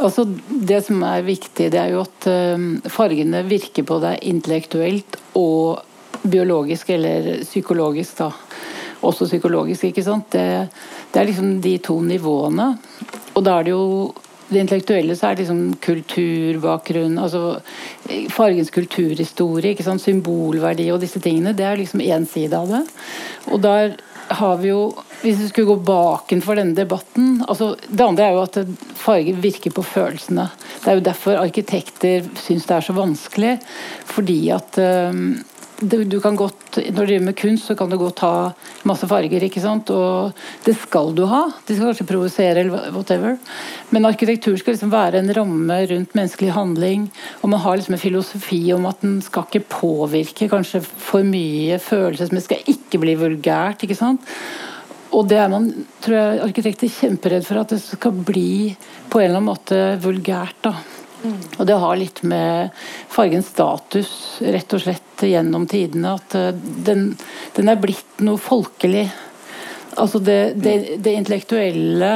[0.00, 5.18] altså, det som er viktig, det er jo at eh, fargene virker på deg intellektuelt
[5.36, 8.22] og biologisk eller psykologisk.
[8.22, 8.30] da
[9.00, 9.84] også psykologisk.
[9.84, 10.30] ikke sant?
[10.32, 10.68] Det,
[11.12, 12.70] det, er liksom de to nivåene.
[13.34, 13.84] Og da er det jo
[14.48, 17.58] det intellektuelle så er det liksom kulturbakgrunn, altså
[18.32, 20.02] fargens kulturhistorie, ikke sant?
[20.02, 21.52] symbolverdi og disse tingene.
[21.56, 22.84] Det er liksom én side av det.
[23.52, 24.80] Og der har vi jo
[25.18, 28.58] Hvis vi skulle gå bakenfor denne debatten altså Det andre er jo at
[28.94, 30.44] farger virker på følelsene.
[30.84, 33.56] Det er jo derfor arkitekter syns det er så vanskelig.
[34.06, 35.40] Fordi at um,
[35.80, 38.50] du, du, godt, Når du driver med kunst, så kan du godt ha
[38.88, 39.90] masse farger, ikke sant?
[39.94, 40.34] og
[40.66, 41.44] det skal du ha.
[41.68, 43.36] De skal kanskje provosere eller whatever.
[43.94, 47.06] Men arkitektur skal liksom være en ramme rundt menneskelig handling.
[47.42, 51.78] Og man har liksom en filosofi om at den skal ikke påvirke kanskje for mye
[51.82, 53.86] følelser, det skal ikke bli vulgært.
[53.86, 54.26] ikke sant?
[55.14, 55.70] Og det er man,
[56.04, 58.74] tror jeg, arkitekter kjemperedd for at det skal bli
[59.08, 60.58] på en eller annen måte vulgært.
[60.66, 60.74] da.
[61.26, 62.74] Og det har litt med
[63.10, 64.10] fargens status
[64.44, 66.14] rett og slett gjennom tidene.
[66.18, 66.52] At eh,
[66.86, 67.10] den,
[67.56, 69.08] den er blitt noe folkelig.
[69.98, 72.12] Altså det, det, det, intellektuelle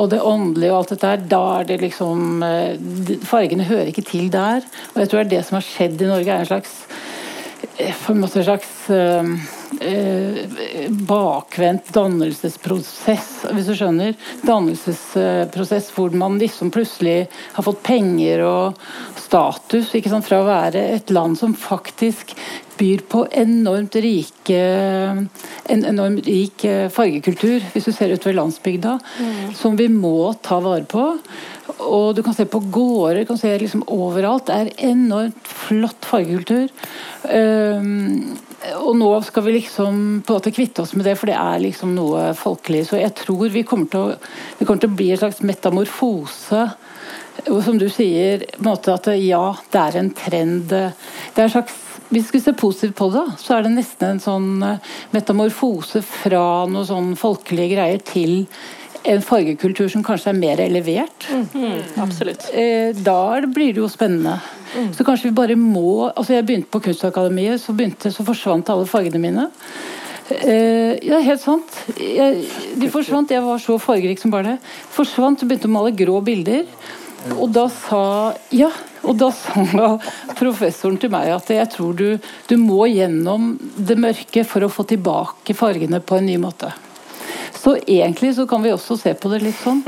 [0.00, 4.06] og det åndelige og alt dette her, da er det liksom eh, Fargene hører ikke
[4.08, 4.64] til der.
[4.94, 6.76] Og jeg tror det er det som har skjedd i Norge, er en slags
[7.76, 8.76] eh, en slags
[9.80, 14.16] eh, bakvendt dannelsesprosess, hvis du skjønner.
[14.46, 18.80] Dannelsesprosess hvor man liksom plutselig har fått penger og
[19.20, 22.34] status ikke sant, fra å være et land som faktisk
[22.80, 24.60] byr på enormt rike
[25.70, 26.64] en enormt rik
[26.94, 29.50] fargekultur, hvis du ser utover landsbygda, mm.
[29.58, 31.04] som vi må ta vare på.
[31.86, 34.48] Og du kan se på gårder, du kan se liksom overalt.
[34.48, 36.72] Det er enormt flott fargekultur.
[37.28, 38.38] Um,
[38.76, 41.62] og nå skal vi liksom på en måte kvitte oss med det, for det er
[41.62, 42.84] liksom noe folkelig.
[42.88, 44.16] Så jeg tror vi kommer til å,
[44.66, 46.66] kommer til å bli en slags metamorfose.
[47.48, 50.66] Og som du sier, at ja, det er en trend.
[50.68, 54.22] Det er en slags hvis vi ser positivt på det, så er det nesten en
[54.22, 54.48] sånn
[55.14, 58.32] metamorfose fra noe sånn folkelige greier til
[59.08, 61.28] en fargekultur som kanskje er mer elevert.
[62.00, 62.50] Absolutt.
[62.52, 64.38] Eh, da blir det jo spennende.
[64.94, 68.86] Så kanskje vi bare må altså Jeg begynte på Kunstakademiet, så, begynte, så forsvant alle
[68.86, 69.48] fargene mine.
[70.30, 71.80] Eh, ja, helt sant.
[71.98, 72.44] Jeg,
[72.78, 73.30] de forsvant.
[73.30, 74.58] Jeg var så fargerik som bare det.
[74.94, 76.68] Forsvant, begynte å male grå bilder.
[77.36, 78.04] Og da sa
[78.54, 78.70] Ja,
[79.04, 79.96] og da sa
[80.40, 82.06] professoren til meg at jeg tror du,
[82.48, 86.70] du må gjennom det mørke for å få tilbake fargene på en ny måte.
[87.60, 89.82] Så egentlig så kan vi også se på det litt sånn.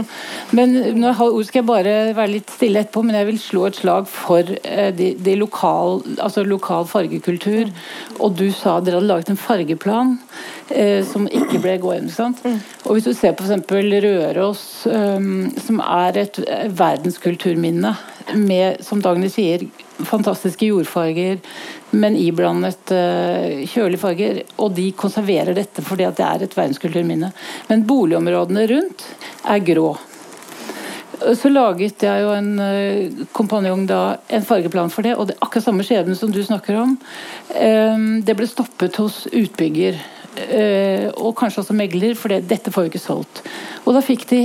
[0.57, 4.09] Men nå skal jeg bare være litt stille etterpå, men jeg vil slå et slag
[4.11, 7.73] for eh, de, de lokal, altså lokal fargekultur.
[8.21, 10.17] Og du sa dere hadde laget en fargeplan
[10.69, 12.13] eh, som ikke ble gående.
[12.13, 12.43] Sant?
[12.85, 13.71] Og hvis du ser på f.eks.
[14.03, 16.43] Røros, um, som er et
[16.77, 17.95] verdenskulturminne
[18.39, 19.65] med, som Dagny sier,
[20.09, 21.41] fantastiske jordfarger,
[21.93, 24.41] men iblandet uh, kjølige farger.
[24.63, 27.33] Og de konserverer dette fordi det er et verdenskulturminne.
[27.69, 29.05] Men boligområdene rundt
[29.49, 29.93] er grå.
[31.39, 34.03] Så laget jeg og en uh, kompanjong da
[34.33, 36.97] en fargeplan for det, og det er akkurat samme skjebne som du snakker om.
[37.55, 40.01] Um, det ble stoppet hos utbygger.
[40.33, 43.43] Uh, og kanskje også megler, for det, dette får jo ikke solgt.
[43.85, 44.41] Og da fikk de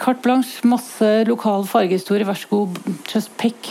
[0.00, 2.80] carte blanche, masse lokal fargehistorie, vær så god,
[3.12, 3.68] just pick.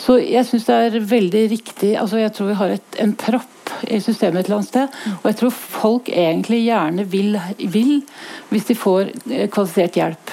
[0.00, 3.48] Så jeg syns det er veldig riktig altså Jeg tror vi har et, en propp
[3.88, 4.96] i systemet et eller annet sted.
[5.20, 7.36] Og jeg tror folk egentlig gjerne vil,
[7.72, 7.92] vil
[8.50, 10.32] hvis de får eh, kvalifisert hjelp.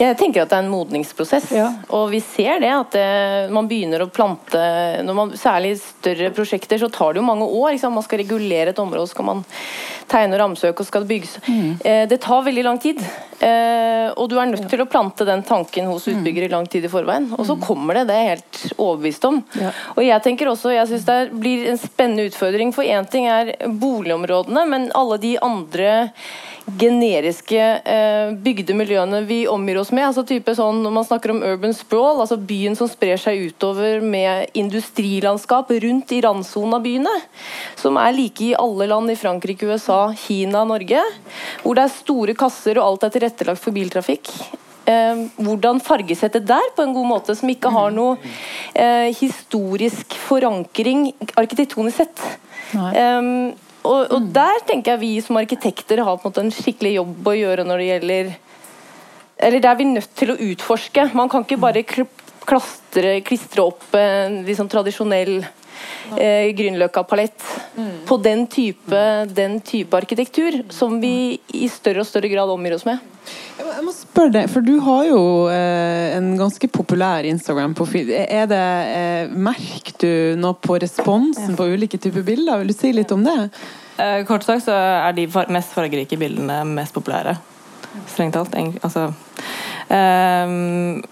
[0.00, 1.66] Jeg tenker at det er en modningsprosess, Ja.
[1.92, 4.62] og vi ser det at det, man begynner å plante
[5.04, 7.76] når man, Særlig større prosjekter så tar det jo mange år.
[7.90, 9.44] Man skal regulere et område, så skal man
[10.08, 11.36] tegne og ramsøke og skal det bygges.
[11.84, 13.00] Eh, det tar veldig lang tid.
[13.42, 16.84] Eh, og du er nødt til å plante den tanken hos utbygger i lang tid
[16.84, 17.30] i forveien.
[17.38, 19.40] Og så kommer det, det er jeg helt overbevist om.
[19.58, 19.72] Ja.
[19.96, 23.54] Og jeg tenker også, jeg synes det blir en spennende utfordring, for én ting er
[23.66, 25.92] boligområdene, men alle de andre
[26.78, 30.06] generiske eh, bygde miljøene vi omgir oss med.
[30.06, 34.02] altså type sånn Når man snakker om urban sprawl, altså byen som sprer seg utover
[34.04, 37.14] med industrilandskap rundt i randsonen av byene,
[37.78, 41.02] som er like i alle land i Frankrike, USA, Kina, Norge.
[41.62, 44.30] Hvor det er store kasser og alt er tilrettelagt for biltrafikk.
[44.86, 48.16] Eh, hvordan fargesette der på en god måte, som ikke har noe
[48.74, 52.24] eh, historisk forankring arkitektonisk sett.
[52.72, 53.52] Um,
[53.84, 57.28] og, og der tenker jeg vi som arkitekter har på en måte en skikkelig jobb
[57.32, 58.32] å gjøre når det gjelder
[59.42, 61.08] Eller der er vi nødt til å utforske.
[61.18, 61.82] Man kan ikke bare
[62.46, 67.42] klastre, klistre opp en liksom tradisjonell eh, Grünerløkka-palett
[68.06, 69.00] på den type,
[69.34, 73.00] den type arkitektur som vi i større og større grad omgir oss med.
[73.58, 75.20] Jeg må- Jeg må spørre deg, for du har jo
[75.52, 78.10] eh, en ganske populær Instagram-profil.
[78.12, 82.60] Er det, eh, Merker du noe på responsen på ulike typer bilder?
[82.60, 83.38] Vil du si litt om det?
[83.96, 87.38] Eh, Kort sagt så er de mest fargerike bildene mest populære.
[88.08, 88.54] Strengt talt.
[88.82, 89.10] Altså,
[89.92, 91.02] ehm,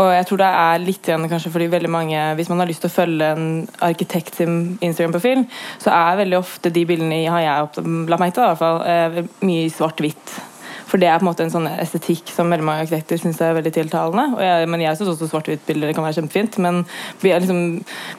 [0.00, 2.80] og jeg tror det er litt igjen kanskje fordi veldig mange Hvis man har lyst
[2.80, 5.44] til å følge en arkitekt sin Instagram-profil,
[5.82, 9.22] så er veldig ofte de bildene har jeg lagt meg til, i hvert fall, eh,
[9.44, 10.51] mye svart-hvitt.
[10.92, 13.54] For det er på en måte en sånn estetikk som veldig mange arkitekter syns er
[13.56, 14.26] veldig tiltalende.
[14.44, 16.82] Jeg, men jeg syns også svart-hvitt-bilder kan være kjempefint, men
[17.22, 17.62] vi er liksom,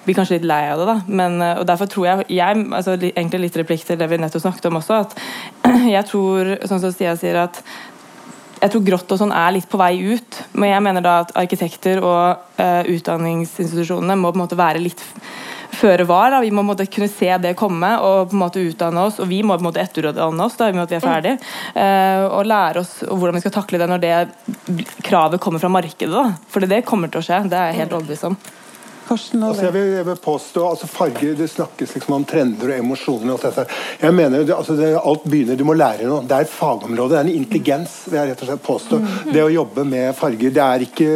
[0.07, 0.87] blir kanskje litt lei av det.
[0.89, 0.95] da.
[1.05, 4.47] Men, eh, og Derfor tror jeg, jeg altså egentlig litt replikk til det vi nettopp
[4.47, 5.13] snakket om også, at
[5.95, 7.61] jeg tror, sånn som Stia sier, at
[8.63, 10.41] jeg tror grått og sånn er litt på vei ut.
[10.57, 15.03] Men jeg mener da at arkitekter og uh, utdanningsinstitusjonene må på en måte være litt
[15.77, 16.35] føre var.
[16.43, 19.19] Vi må måte kunne se det komme og på en måte utdanne oss.
[19.23, 21.37] Og vi må på en måte etterutdanne oss da, at vi er ferdig.
[21.75, 24.15] Uh, og lære oss hvordan vi skal takle det når det
[25.05, 26.25] kravet kommer fra markedet.
[26.51, 27.45] For det kommer til å skje.
[27.49, 28.37] Det er jeg helt overbevist om.
[29.13, 32.79] Karsten Altså, jeg, vil, jeg vil påstå altså farger, Det snakkes liksom om trender og
[32.79, 33.33] emosjoner.
[33.33, 33.75] og alt.
[34.01, 36.23] Jeg mener, det, altså, det, Alt begynner, Du må lære noe.
[36.25, 37.13] Det er et fagområde.
[37.13, 37.97] Det er en intelligens.
[38.07, 39.01] vil jeg rett og slett påstå.
[39.29, 41.11] Det å jobbe med farger, det er ikke,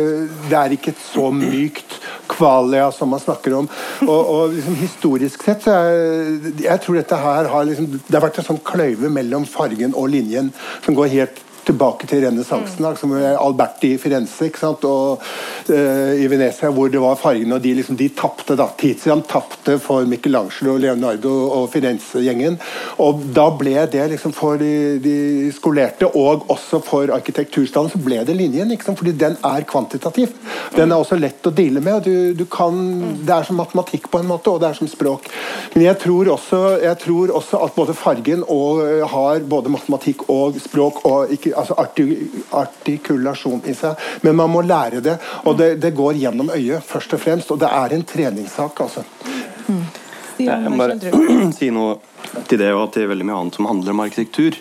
[0.50, 1.98] det er ikke et så mykt
[2.30, 3.70] kvalia som man snakker om.
[4.06, 8.26] Og, og liksom, Historisk sett så er, jeg tror dette her har liksom, det har
[8.28, 10.52] vært en sånn kløyve mellom fargen og linjen
[10.86, 14.86] som går helt tilbake til renessansen, da, som er Alberti i Firenze ikke sant?
[14.88, 15.24] og
[15.70, 18.58] uh, i Venezia, hvor det var fargene, og de liksom, de tapte.
[18.78, 22.58] Tizian tapte for Michelangelo, Leonardo og Firenze-gjengen.
[23.04, 25.18] Og da ble det liksom for de, de
[25.56, 28.72] skolerte, og også for arkitekturstanden, så ble det linjen.
[28.72, 29.00] ikke sant?
[29.02, 30.36] Fordi den er kvantitativ.
[30.76, 32.00] Den er også lett å deale med.
[32.00, 32.78] og du, du kan,
[33.26, 35.30] Det er som matematikk på en måte, og det er som språk.
[35.76, 40.28] Men jeg tror også, jeg tror også at både fargen og, eh, har både matematikk
[40.34, 41.78] og språk og ikke, altså
[42.62, 44.08] artikulasjon i seg.
[44.26, 47.52] Men man må lære det, og det, det går gjennom øyet først og fremst.
[47.54, 49.06] Og det er en treningssak, altså.
[50.38, 51.00] Jeg må bare
[51.58, 51.98] si noe
[52.48, 54.58] til det og at det er veldig mye annet som handler om arkitektur.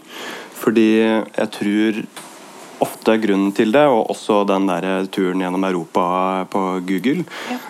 [0.56, 2.00] Fordi jeg tror
[2.84, 7.24] ofte grunnen til det, og også den der turen gjennom Europa på Google.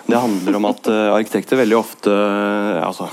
[0.07, 2.13] Det handler om at uh, arkitekter veldig ofte
[2.81, 3.07] altså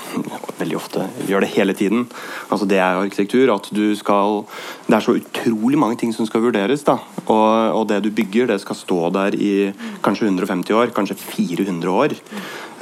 [0.58, 2.06] veldig ofte gjør det hele tiden.
[2.50, 3.54] Altså Det er arkitektur.
[3.54, 4.44] at du skal
[4.86, 6.84] Det er så utrolig mange ting som skal vurderes.
[6.84, 11.16] da, og, og det du bygger, det skal stå der i kanskje 150 år, kanskje
[11.16, 12.14] 400 år.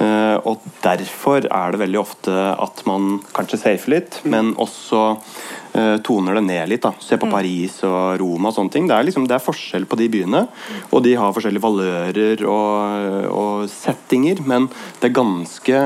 [0.03, 5.97] Uh, og derfor er det veldig ofte at man kanskje safer litt, men også uh,
[6.03, 6.83] toner det ned litt.
[6.83, 8.89] da, Se på Paris og Roma og sånne ting.
[8.89, 10.45] Det er, liksom, det er forskjell på de byene,
[10.89, 14.67] og de har forskjellige valører og, og settinger, men
[14.99, 15.85] det er ganske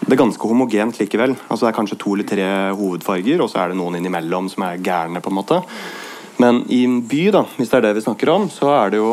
[0.00, 1.34] det er ganske homogent likevel.
[1.50, 4.64] Altså Det er kanskje to eller tre hovedfarger, og så er det noen innimellom som
[4.64, 5.20] er gærne.
[5.20, 5.60] på en måte.
[6.40, 9.00] Men i en by, da, hvis det er det vi snakker om, så er det
[9.00, 9.10] jo,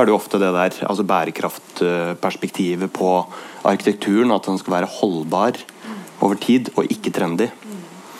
[0.00, 3.10] er det jo ofte det der altså bærekraftperspektivet på
[3.64, 4.32] arkitekturen.
[4.34, 5.58] At den skal være holdbar
[6.22, 7.48] over tid, og ikke trendy.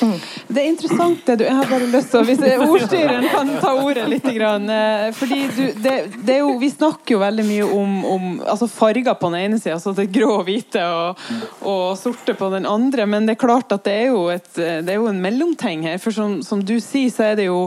[0.03, 4.09] Det er interessant det du Jeg har bare lyst til Hvis ordstyreren kan ta ordet
[4.11, 4.27] litt.
[4.33, 8.69] Grann, eh, fordi du, det, det jo, Vi snakker jo veldig mye om, om altså
[8.71, 11.21] farger på den ene sida, altså det grå og hvite og,
[11.61, 13.05] og, sorte på den andre.
[13.11, 15.99] Men det er klart at det er jo, et, det er jo en mellomting her.
[16.03, 17.65] For som, som, du sier, så er det jo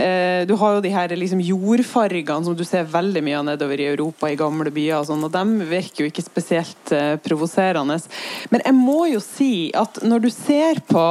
[0.00, 3.84] eh, Du har jo de her liksom jordfargene som du ser veldig mye av nedover
[3.84, 8.00] i Europa, i gamle byer og sånn, og de virker jo ikke spesielt eh, provoserende.
[8.50, 11.06] Men jeg må jo si at når du ser på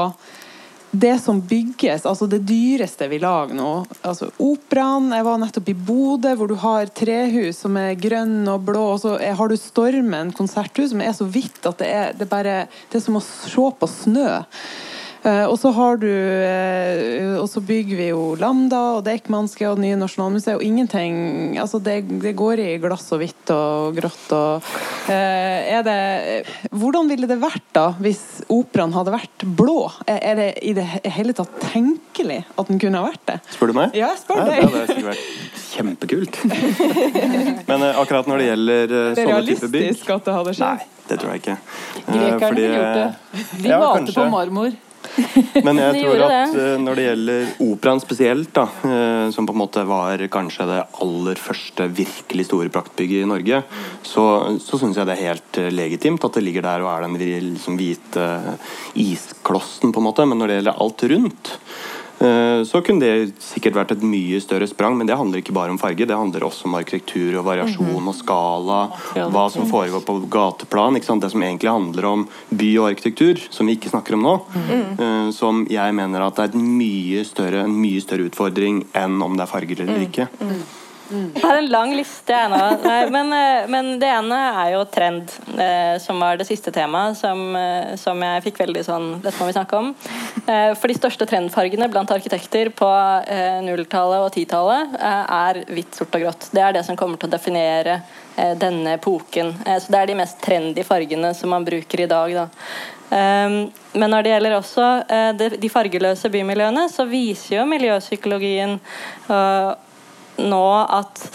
[0.91, 3.71] det som bygges, altså det dyreste vi lager nå
[4.07, 8.63] altså Operaen Jeg var nettopp i Bodø, hvor du har trehus som er grønne og
[8.67, 8.83] blå.
[8.93, 12.59] Og så har du Stormen konserthus, som er så hvitt at det er, det bare,
[12.91, 14.29] det er som å se på snø.
[15.23, 19.79] Eh, og så har du eh, Og så bygger vi jo Lambda og Deichmanske og
[19.79, 24.35] det nye Nasjonalmuseet, og ingenting Altså, det, det, går i glass og hvitt og grått
[24.37, 24.67] og
[25.09, 25.97] eh, Er det
[26.69, 29.89] Hvordan ville det vært da hvis operaen hadde vært blå?
[30.07, 33.37] Er det i det hele tatt tenkelig at den kunne ha vært det?
[33.55, 33.95] Spør du meg?
[33.97, 34.57] Ja, jeg spør ja, deg.
[34.57, 36.39] Det hadde sikkert vært kjempekult.
[37.69, 40.83] Men akkurat når det gjelder sånne typer bygg Det er realistisk at det hadde skjedd?
[40.83, 41.57] Nei, det tror jeg ikke.
[42.07, 43.07] Grekerne ville gjort det.
[43.63, 44.75] De ja, malte på marmor.
[45.65, 46.55] Men jeg tror at.
[46.57, 50.79] Eh, når det gjelder operaen spesielt, da, eh, som på en måte var kanskje det
[51.05, 53.61] aller første virkelig store praktbygget i Norge,
[54.05, 54.25] så,
[54.63, 57.19] så syns jeg det er helt eh, legitimt at det ligger der og er den
[57.51, 58.27] liksom hvite
[58.97, 60.27] isklossen, på en måte.
[60.27, 61.53] Men når det gjelder alt rundt,
[62.17, 65.77] så kunne det sikkert vært et mye større sprang, men det handler ikke bare om
[65.77, 66.07] farge.
[66.09, 68.09] Det handler også om arkitektur og variasjon mhm.
[68.09, 68.79] og skala.
[69.29, 70.97] Hva som foregår på gateplan.
[70.97, 74.35] Det som egentlig handler om by og arkitektur, som vi ikke snakker om nå.
[74.57, 75.29] Mm.
[75.35, 79.45] Som jeg mener at er er mye større, en mye større utfordring enn om det
[79.45, 80.07] er farger eller mm.
[80.09, 80.27] ikke.
[81.07, 81.31] Mm.
[81.35, 82.37] Jeg har en lang liste.
[83.15, 87.39] Men, eh, men, det ene er jo trend, eh, som var det siste temaet, som,
[87.55, 89.93] eh, som, jeg fikk veldig sånn Dette må vi snakke om.
[90.47, 92.87] For de største trendfargene blant arkitekter på
[93.65, 96.47] nulltallet og titallet er hvitt, sort og grått.
[96.55, 97.97] Det er det som kommer til å definere
[98.59, 99.51] denne epoken.
[99.65, 102.37] Så det er de mest trendy fargene som man bruker i dag.
[102.37, 102.45] Da.
[103.11, 104.87] Men når det gjelder også
[105.59, 108.77] de fargeløse bymiljøene, så viser jo miljøpsykologien
[110.37, 111.27] nå at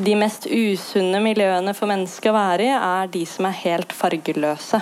[0.00, 4.80] de mest usunne miljøene for mennesker å være i, er de som er helt fargeløse.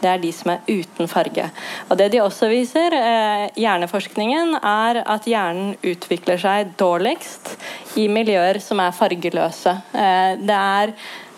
[0.00, 1.46] Det er de som er uten farge.
[1.88, 7.56] Og Det de også viser, eh, hjerneforskningen, er at hjernen utvikler seg dårligst
[7.96, 9.82] i miljøer som er fargeløse.
[9.94, 10.92] Eh, det er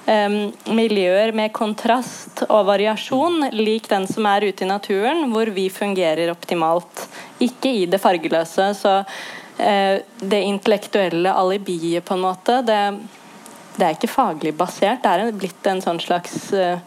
[0.09, 5.67] Um, miljøer med kontrast og variasjon, lik den som er ute i naturen, hvor vi
[5.69, 7.03] fungerer optimalt.
[7.45, 8.71] Ikke i det fargeløse.
[8.75, 9.05] så
[9.59, 12.79] det intellektuelle alibiet, på en måte, det,
[13.77, 15.03] det, er ikke faglig basert.
[15.03, 16.79] Det er blitt en sånn slags uh,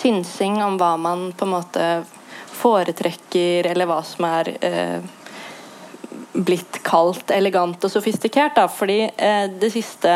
[0.00, 1.88] synsing om hva man på en måte
[2.60, 5.00] foretrekker, eller hva som er uh,
[6.32, 8.56] blitt kalt elegant og sofistikert.
[8.56, 8.64] Da.
[8.72, 9.02] Fordi
[9.60, 10.14] det siste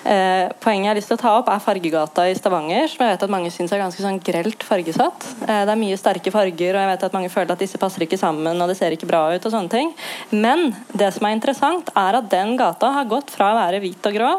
[0.00, 3.12] Eh, poenget jeg har lyst til å ta opp, er Fargegata i Stavanger, som jeg
[3.12, 5.26] vet at mange syns er ganske sånn grelt fargesatt.
[5.44, 8.06] Eh, det er mye sterke farger, og jeg vet at mange føler at disse passer
[8.06, 9.92] ikke sammen, og det ser ikke bra ut, og sånne ting.
[10.32, 14.08] Men det som er interessant, er at den gata har gått fra å være hvit
[14.08, 14.32] og grå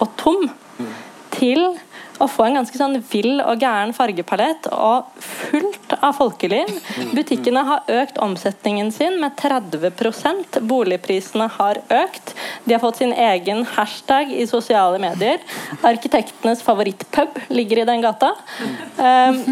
[0.00, 0.48] og tom
[1.34, 1.74] til
[2.22, 6.70] å få en ganske sånn vill og gæren fargepalett og fullt av folkeliv.
[7.14, 12.34] Butikkene har økt omsetningen sin med 30% Boligprisene har økt.
[12.64, 15.42] De har fått sin egen hashtag i sosiale medier.
[15.82, 18.34] Arkitektenes favorittpub ligger i den gata.
[18.98, 19.42] Um,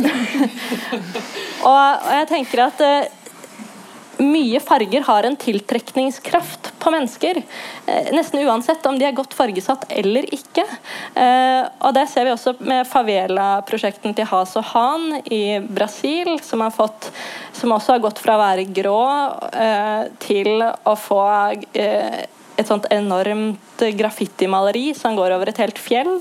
[1.69, 3.22] og, og jeg tenker at uh,
[4.19, 7.43] mye farger har en tiltrekningskraft på mennesker.
[7.87, 10.65] Eh, nesten uansett om de er godt fargesatt eller ikke.
[11.15, 16.61] Eh, og Det ser vi også med favela-prosjektene til Has og Han i Brasil, som,
[16.61, 17.11] har fått,
[17.53, 19.03] som også har gått fra å være grå
[19.53, 21.23] eh, til å få
[22.61, 26.21] et sånt enormt graffitimaleri som går over et helt fjell.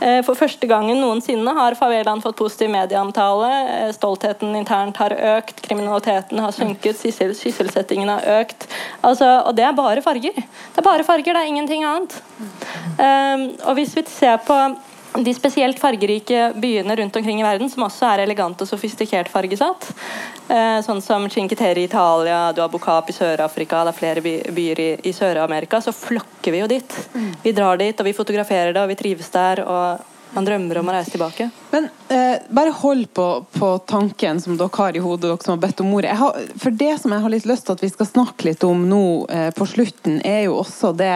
[0.00, 3.50] Eh, For første gangen noensinne har favelaen fått positiv medieomtale.
[3.88, 8.66] Eh, Stoltheten internt har økt, kriminaliteten har sunket, syssel- sysselsettingen har økt.
[9.02, 10.34] Altså, og det er bare farger.
[10.34, 12.20] Det er bare farger, det er ingenting annet.
[12.98, 14.58] Eh, Og hvis vi ser på
[15.14, 19.90] de spesielt fargerike byene rundt omkring i verden, som også er elegant og sofistikert fargesatt.
[20.48, 24.24] Eh, sånn som Cinque Terre i Italia, du har Bocap i Sør-Afrika, det er flere
[24.24, 25.80] byer i, Sør-Amerika.
[25.84, 26.96] Så flokker vi jo dit.
[27.44, 29.62] Vi drar dit, og vi fotograferer det, og vi trives der.
[29.62, 31.44] og man drømmer om å reise tilbake.
[31.70, 35.60] Men eh, bare hold på, på tanken som dere har i hodet, dere som har
[35.62, 36.16] bedt om ordet.
[36.18, 38.82] Har, for det som jeg har litt lyst til at vi skal snakke litt om
[38.90, 41.14] nå eh, på slutten, er jo også det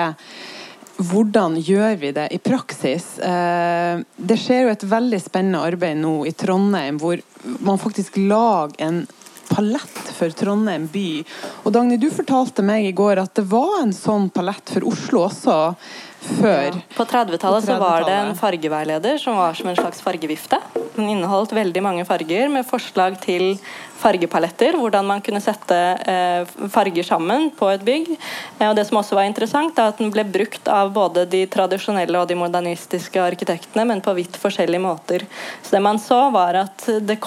[0.99, 3.19] hvordan gjør vi det i praksis?
[3.23, 7.23] Eh, det skjer jo et veldig spennende arbeid nå i Trondheim, hvor
[7.63, 9.05] man faktisk lager en
[9.49, 11.09] palett for Trondheim by.
[11.65, 15.25] Og Dagny, du fortalte meg i går at det var en sånn palett for Oslo
[15.29, 15.59] også
[16.21, 16.79] før.
[16.97, 20.59] På 30-tallet På så var det en fargeveileder som var som en slags fargevifte.
[20.97, 23.57] Den inneholdt veldig mange farger med forslag til
[23.99, 28.11] fargepaletter, hvordan man kunne sette eh, farger sammen på et bygg.
[28.15, 31.45] Eh, og det som også var interessant, er at den ble brukt av både de
[31.51, 35.27] tradisjonelle og de modernistiske arkitektene, men på vidt forskjellige måter.
[35.63, 37.19] Så det man så, var at det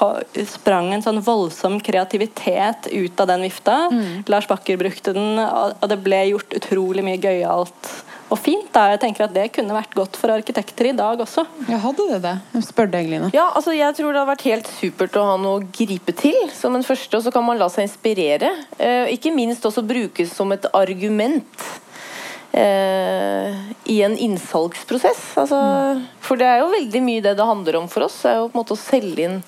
[0.51, 3.77] sprang en sånn voldsom kreativitet ut av den vifta.
[4.31, 7.91] Lars Bakker brukte den, og det ble gjort utrolig mye gøyalt
[8.31, 8.69] og fint.
[8.73, 8.85] da.
[8.93, 11.43] Jeg tenker at Det kunne vært godt for arkitekter i dag også.
[11.67, 12.33] Ja, hadde det det?
[12.55, 13.29] Jeg spør deg, Line.
[13.35, 16.37] Ja, altså jeg tror det har vært helt supert å ha noe å gripe til
[16.55, 18.53] som en første, og så kan man la seg inspirere.
[18.79, 21.67] Eh, ikke minst også brukes som et argument
[22.55, 23.51] eh,
[23.91, 25.33] i en innsalgsprosess.
[25.41, 25.59] Altså,
[26.23, 28.49] For det er jo veldig mye det det handler om for oss, Det er jo
[28.49, 29.39] på en måte å selge inn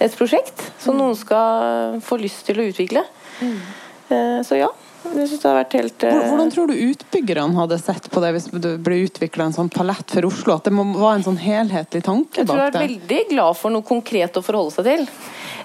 [0.00, 3.04] et prosjekt som noen skal få lyst til å utvikle.
[3.44, 4.70] Eh, så ja,
[5.02, 6.16] det helt uh...
[6.28, 10.12] Hvordan tror du utbyggerne hadde sett på det hvis det ble utvikla en sånn palett
[10.12, 10.56] for Oslo?
[10.58, 13.74] At det må være en sånn helhetlig tanke Jeg tror jeg er veldig glad for
[13.74, 15.06] noe konkret å forholde seg til.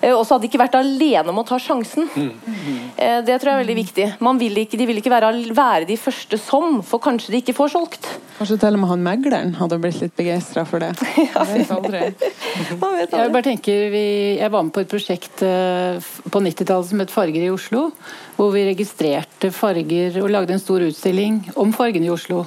[0.01, 2.09] Eh, Og så hadde de ikke vært alene om å ta sjansen.
[2.95, 4.07] Eh, Det tror jeg er veldig viktig.
[4.23, 7.55] Man vil ikke, de vil ikke være, være de første som, for kanskje de ikke
[7.57, 8.07] får solgt.
[8.37, 10.93] Kanskje til og med han megleren hadde blitt litt begeistra for det.
[11.17, 12.03] Jeg vet aldri.
[12.81, 14.05] Man vet Jeg bare tenker, vi,
[14.39, 17.89] jeg var med på et prosjekt på 90-tallet som het Farger i Oslo.
[18.35, 22.43] Hvor vi registrerte farger og lagde en stor utstilling om fargene i Oslo.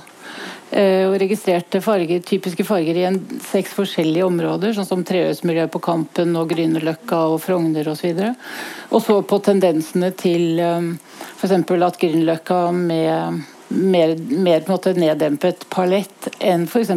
[0.68, 5.80] Eh, og registrerte farger, typiske farger i en, seks forskjellige områder, sånn som Treøysmiljøet på
[5.80, 8.11] Kampen og Grünerløkka og Frogner osv.
[8.12, 8.51] Og,
[8.93, 11.55] og så på tendensene til f.eks.
[11.57, 14.68] at Grünerløkka med mer, mer
[15.01, 16.93] neddempet palett enn f.eks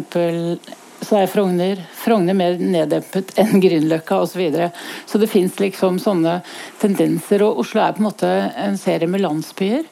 [1.01, 4.33] så er Frogner, Frogner mer neddempet enn Grünerløkka osv.
[4.33, 4.71] Så, videre.
[5.09, 6.39] så det fins liksom sånne
[6.81, 7.43] tendenser.
[7.45, 9.87] Og Oslo er på en måte en serie med landsbyer.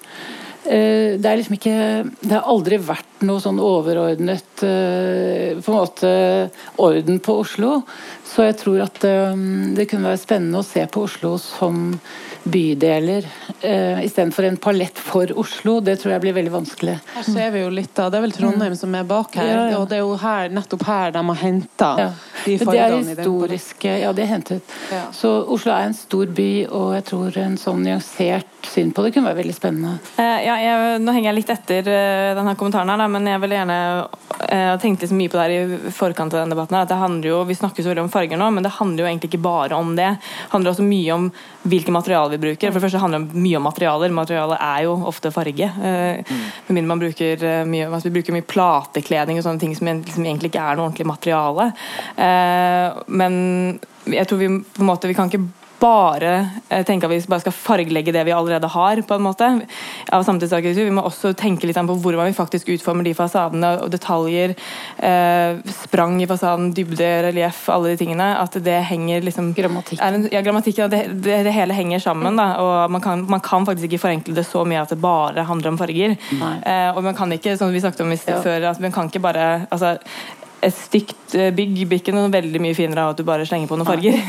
[0.64, 1.76] Eh, Det liksom ikke
[2.20, 6.12] Det har aldri vært noe sånn overordnet eh, på en måte
[6.78, 7.82] orden på Oslo.
[8.24, 9.36] Så jeg tror at eh,
[9.76, 11.96] det kunne være spennende å se på Oslo som
[12.44, 13.26] bydeler
[13.64, 15.80] uh, istedenfor en palett for Oslo.
[15.84, 16.96] Det tror jeg blir veldig vanskelig.
[17.16, 19.64] Her ser vi jo litt av Det er vel Trondheim som er bak her, Ja,
[19.72, 19.78] ja.
[19.80, 22.10] og det er jo her, nettopp her de har henta Ja.
[22.46, 22.76] de fargene.
[22.76, 24.62] det er historiske Ja, det er hentet.
[24.92, 25.04] Ja.
[25.12, 29.14] Så Oslo er en stor by, og jeg tror en sånn nyansert syn på det
[29.16, 30.00] kunne være veldig spennende.
[30.20, 33.40] Eh, ja, jeg, nå henger jeg litt etter uh, denne kommentaren, her, da, men jeg
[33.42, 33.78] vil gjerne
[34.50, 36.76] Jeg har tenkt liksom mye på det her i forkant av denne debatten.
[36.76, 39.04] her, at det handler jo, Vi snakker så veldig om farger nå, men det handler
[39.04, 40.10] jo egentlig ikke bare om det.
[40.20, 41.32] Det handler også mye om
[41.64, 42.72] hvilke materialer vi bruker.
[42.72, 44.16] For det første handler det mye om materialer.
[44.16, 45.70] Materialet er jo ofte farge.
[45.70, 46.34] Eh,
[46.68, 49.90] Med mindre man bruker eh, mye, altså vi bruker mye platekledning og sånne ting som
[49.90, 51.72] egentlig ikke er noe ordentlig materiale.
[52.16, 55.48] Eh, men jeg tror vi på en måte, vi kan ikke
[55.80, 56.32] bare
[56.88, 59.48] tenke at vi bare skal fargelegge det vi allerede har, på en måte,
[60.14, 60.88] av samtidsarkitektur.
[60.90, 64.56] Vi må også tenke litt på hvordan vi faktisk utformer de fasadene og detaljer.
[64.98, 68.30] Eh, sprang i fasaden, dybde, relieff, alle de tingene.
[68.42, 70.02] At det henger liksom Grammatikk.
[70.04, 72.36] en, ja, grammatikk, det, det, det hele henger sammen.
[72.40, 75.48] Da, og man kan, man kan faktisk ikke forenkle det så mye at det bare
[75.48, 76.18] handler om farger.
[76.40, 78.44] Eh, og man kan ikke, som vi snakket om i sted Ja.
[78.44, 79.96] før, at man kan ikke bare altså,
[80.66, 83.70] et stygt eh, bygg blir ikke noe veldig mye finere av at du bare slenger
[83.70, 84.18] på noen farger.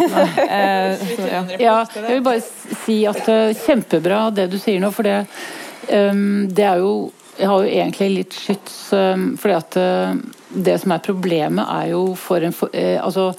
[0.50, 1.40] Eh, så, ja.
[1.60, 2.42] Ja, jeg vil bare
[2.84, 5.22] si at uh, kjempebra det du sier nå, for det,
[5.88, 6.92] um, det er jo
[7.38, 10.18] Jeg har jo egentlig litt skyts, um, fordi at uh,
[10.50, 13.30] det som er problemet, er jo for en for, uh, Altså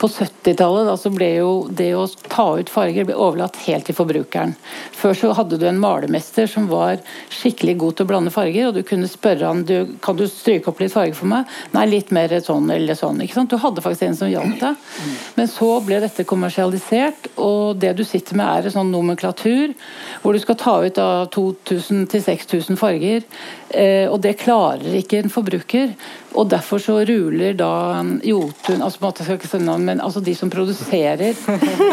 [0.00, 4.54] på 70-tallet ble jo det å ta ut farger ble overlatt helt til forbrukeren.
[4.96, 8.78] Før så hadde du en malermester som var skikkelig god til å blande farger, og
[8.78, 11.48] du kunne spørre han du, kan du stryke opp litt farge for meg.
[11.76, 13.20] Nei, litt mer sånn eller sånn.
[13.20, 13.52] ikke sant?
[13.52, 14.88] Du hadde faktisk en som hjalp deg.
[15.36, 19.76] Men så ble dette kommersialisert, og det du sitter med er en sånn nomenklatur
[20.22, 23.28] hvor du skal ta ut av 2000 til 6000 farger.
[23.70, 25.92] Eh, og det klarer ikke en forbruker.
[26.34, 30.50] Og derfor så ruler da Jotun altså, måte skal ikke noen, men altså de som
[30.50, 31.34] produserer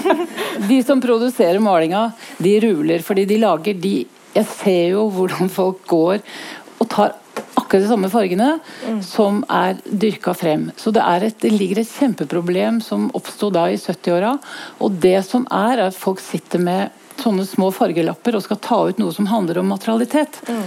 [0.69, 2.09] De som produserer malinga,
[2.41, 3.95] de ruler fordi de lager de
[4.35, 6.21] Jeg ser jo hvordan folk går
[6.77, 7.15] og tar
[7.57, 8.99] akkurat de samme fargene mm.
[9.05, 10.67] som er dyrka frem.
[10.77, 14.35] Så det, et, det, ligger et kjempeproblem som oppsto da i 70-åra.
[14.85, 18.79] Og det som er, er at folk sitter med sånne små fargelapper og skal ta
[18.89, 20.41] ut noe som handler om materialitet.
[20.47, 20.63] Mm.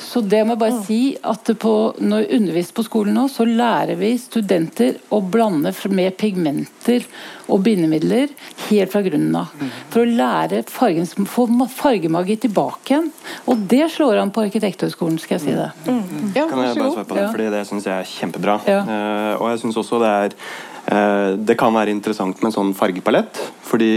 [0.00, 0.82] Så det må jeg bare mm.
[0.86, 5.72] si at på, når jeg underviser på skolen nå, så lærer vi studenter å blande
[5.90, 7.06] med pigmenter
[7.52, 8.32] og bindemidler
[8.68, 9.52] helt fra grunnen av.
[9.60, 9.72] Mm.
[9.92, 13.10] For å lære fargen, få fargemagi tilbake igjen.
[13.50, 15.70] Og det slår an på Arkitekthøgskolen, skal jeg si det.
[15.86, 15.98] Mm.
[15.98, 16.30] mm.
[16.36, 18.60] Ja, kan jeg bare svare på det, fordi det syns jeg er kjempebra.
[18.70, 18.80] Ja.
[18.88, 22.72] Uh, og jeg syns også det er uh, Det kan være interessant med en sånn
[22.78, 23.92] fargepalett, fordi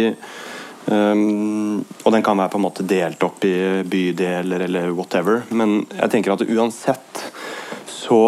[0.88, 5.44] Um, og den kan være på en måte delt opp i bydeler eller whatever.
[5.52, 7.24] Men jeg tenker at uansett
[7.92, 8.22] så,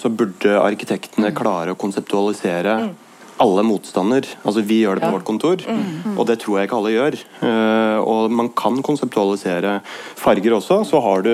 [0.00, 2.98] så burde arkitektene klare å konseptualisere mm
[3.40, 4.26] alle motstander.
[4.44, 5.16] Altså Vi gjør det på ja.
[5.16, 6.16] vårt kontor, mm, mm.
[6.18, 7.16] og det tror jeg ikke alle gjør.
[7.40, 9.78] Uh, og man kan konseptualisere
[10.18, 10.82] farger også.
[10.88, 11.32] Så har du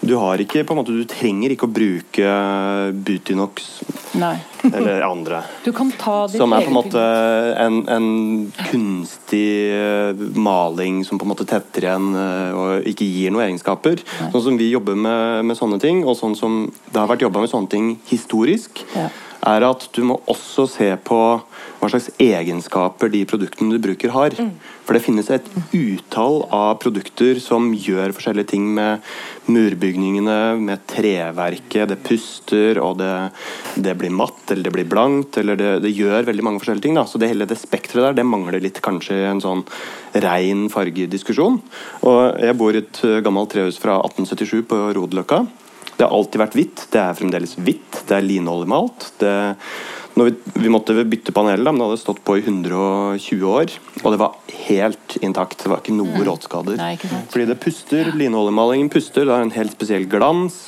[0.00, 2.28] Du har ikke på en måte Du trenger ikke å bruke
[3.04, 3.66] Butinox
[4.20, 4.36] Nei.
[4.64, 5.42] eller andre.
[5.64, 7.04] Du kan ta som er på en måte
[7.60, 8.08] en, en,
[8.70, 14.00] kunstig eh, maling som på en måte tetter igjen uh, og ikke gir noen egenskaper.
[14.02, 14.30] Nei.
[14.34, 17.44] Sånn som vi jobber med, med sånne ting, og sånn som det har vært jobba
[17.44, 18.84] med sånne ting historisk.
[18.96, 19.08] Ja
[19.46, 21.20] er at du må også se på
[21.80, 24.34] hva slags egenskaper de produktene du bruker, har.
[24.36, 24.50] Mm.
[24.84, 29.06] For det finnes et utall av produkter som gjør forskjellige ting med
[29.48, 31.88] murbygningene, med treverket.
[31.88, 33.14] Det puster, og det,
[33.80, 37.00] det blir matt, eller det blir blankt, eller det, det gjør veldig mange forskjellige ting.
[37.00, 37.06] Da.
[37.08, 39.64] Så det hele det spekteret der, det mangler litt kanskje en sånn
[40.20, 41.60] rein fargediskusjon.
[42.04, 45.44] Og jeg bor i et gammelt trehus fra 1877 på Rodeløkka.
[46.00, 46.82] Det har alltid vært hvitt.
[46.94, 47.98] Det er fremdeles hvitt.
[48.08, 49.04] Det er linoljemalt.
[49.20, 49.32] Det,
[50.16, 53.74] vi, vi, måtte bytte panel, men det hadde stått på i 120 år.
[54.00, 54.38] Og det var
[54.70, 55.58] helt intakt.
[55.60, 56.24] Det var ikke noe mm.
[56.30, 56.80] råtskader.
[57.28, 58.08] Fordi det puster.
[58.16, 59.28] Linoljemalingen puster.
[59.28, 60.62] Det har en helt spesiell glans.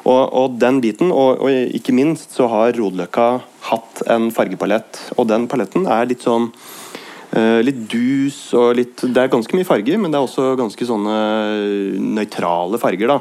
[0.00, 3.28] Og, og den biten, og, og, ikke minst, så har Rodeløkka
[3.68, 5.04] hatt en fargepalett.
[5.20, 6.48] Og den paletten er litt sånn
[7.30, 10.82] Uh, litt dus og litt Det er ganske mye farger, men det er også ganske
[10.88, 11.12] sånne
[12.16, 13.12] nøytrale farger.
[13.12, 13.20] da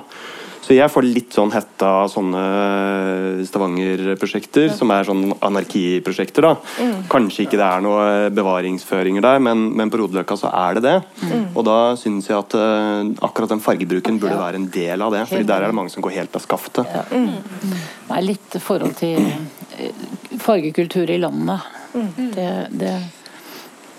[0.70, 2.42] så jeg får litt sånn hetta av sånne
[3.48, 4.76] Stavanger-prosjekter, ja.
[4.78, 6.46] som er sånn anarkiprosjekter.
[6.46, 6.52] da.
[6.78, 7.00] Mm.
[7.10, 8.04] Kanskje ikke det er noe
[8.38, 10.94] bevaringsføringer der, men, men på Rodeløkka så er det det.
[11.24, 11.48] Mm.
[11.58, 15.26] Og da syns jeg at uh, akkurat den fargebruken burde være en del av det.
[15.32, 16.94] for der er det mange som går helt av skaftet.
[16.94, 17.02] Ja.
[17.18, 17.74] Mm.
[18.06, 20.06] Det er litt forhold til eh,
[20.38, 21.66] fargekultur i landet.
[21.98, 22.12] Mm.
[22.38, 22.94] Det, det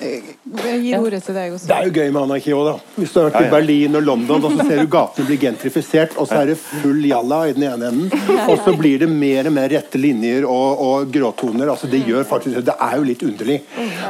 [0.01, 1.69] jeg gir ordet til deg også.
[1.69, 2.75] Det er jo gøy med anarki òg, da.
[2.97, 6.17] Hvis du har vært i Berlin og London, og så ser du gatene bli gentrifisert,
[6.17, 9.51] og så er det full jalla i den ene enden, og så blir det mer
[9.51, 11.73] og mer rette linjer og, og gråtoner.
[11.73, 13.59] Altså, det gjør faktisk Det er jo litt underlig.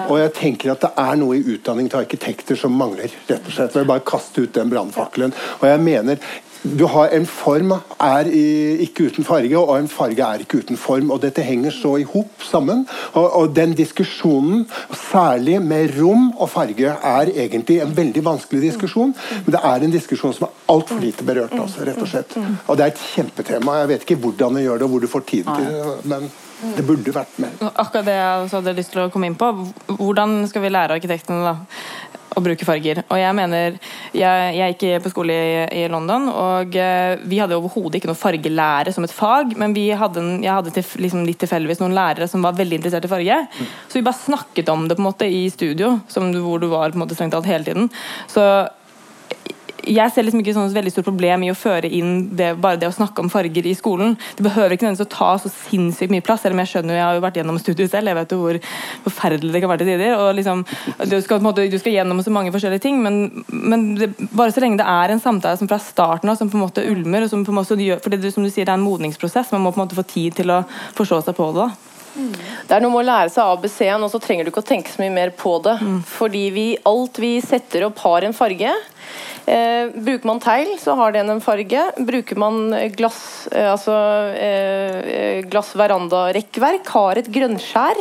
[0.07, 3.57] Og jeg tenker at det er noe i utdanning til arkitekter som mangler, rett og
[3.57, 3.81] slett.
[3.81, 5.35] Jeg bare kaste ut den brannfakkelen.
[5.61, 6.23] Og jeg mener
[6.63, 8.29] du har En form er
[8.85, 11.11] ikke uten farge, og en farge er ikke uten form.
[11.11, 12.87] og Dette henger så i hop sammen.
[13.13, 14.67] Og, og, Den diskusjonen,
[15.11, 19.15] særlig med rom og farge, er egentlig en veldig vanskelig diskusjon.
[19.47, 21.57] Men det er en diskusjon som er altfor lite berørt.
[21.57, 22.37] Altså, rett Og slett.
[22.67, 23.81] Og det er et kjempetema.
[23.81, 25.99] Jeg vet ikke hvordan du gjør det, og hvor du får tid til det.
[26.05, 26.31] men
[26.77, 27.53] det burde vært mer.
[27.71, 29.49] Akkurat det jeg hadde lyst til å komme inn på.
[29.97, 31.55] Hvordan skal vi lære arkitektene da?
[32.37, 33.03] Å bruke farger.
[33.09, 33.79] Og jeg mener
[34.15, 38.19] Jeg, jeg gikk på skole i, i London, og uh, vi hadde overhodet ikke noe
[38.19, 42.29] fargelære som et fag, men vi hadde jeg hadde til, liksom litt tilfeldigvis noen lærere
[42.31, 43.39] som var veldig interessert i farge.
[43.89, 46.93] Så vi bare snakket om det på en måte i studio, som, hvor du var
[46.93, 47.91] på en måte strengt tatt hele tiden.
[48.31, 48.45] Så
[49.89, 52.89] jeg ser liksom ikke sånn veldig stort problem i å føre inn det, bare det
[52.91, 54.17] å snakke om farger i skolen.
[54.37, 56.43] Det behøver ikke nødvendigvis å ta så sinnssykt mye plass.
[56.45, 58.61] selv om Jeg skjønner, jeg har jo vært gjennom studiet selv, jeg vet jo hvor
[59.09, 60.17] forferdelig det kan være til tider.
[60.19, 60.65] og liksom,
[61.11, 64.65] du skal, måte, du skal, gjennom så mange forskjellige ting, men, men det, bare så
[64.65, 67.33] lenge det er en samtale som fra starten av som på en måte ulmer, og
[67.33, 69.65] som på en måte gjør, for det, som du sier, det er en modningsprosess, man
[69.65, 70.65] må på en måte få tid til å
[70.99, 71.67] forstå seg på det.
[71.67, 71.91] da.
[72.11, 74.91] Det er noe med å lære seg ABC-en, og så trenger du ikke å tenke
[74.91, 75.77] så mye mer på det.
[75.81, 76.01] Mm.
[76.07, 78.75] Fordi vi, alt vi setter opp, har en farge.
[79.51, 81.83] Eh, bruker man tegl, så har den en farge.
[82.07, 83.95] Bruker man glass, eh, altså,
[84.39, 87.99] eh, glass verandarekkverk, har et grønnskjær.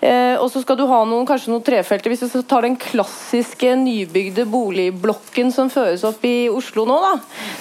[0.00, 2.12] Eh, og så skal du ha noen, kanskje noen trefelter.
[2.12, 7.12] Hvis du tar den klassiske nybygde boligblokken som føres opp i Oslo nå, da,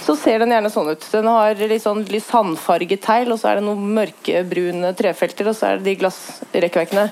[0.06, 1.08] så ser den gjerne sånn ut.
[1.14, 5.58] Den har litt sånn litt sandfarget tegl, og så er det noen mørkebrune trefelter, og
[5.58, 7.08] så er det de glassrekkverkene.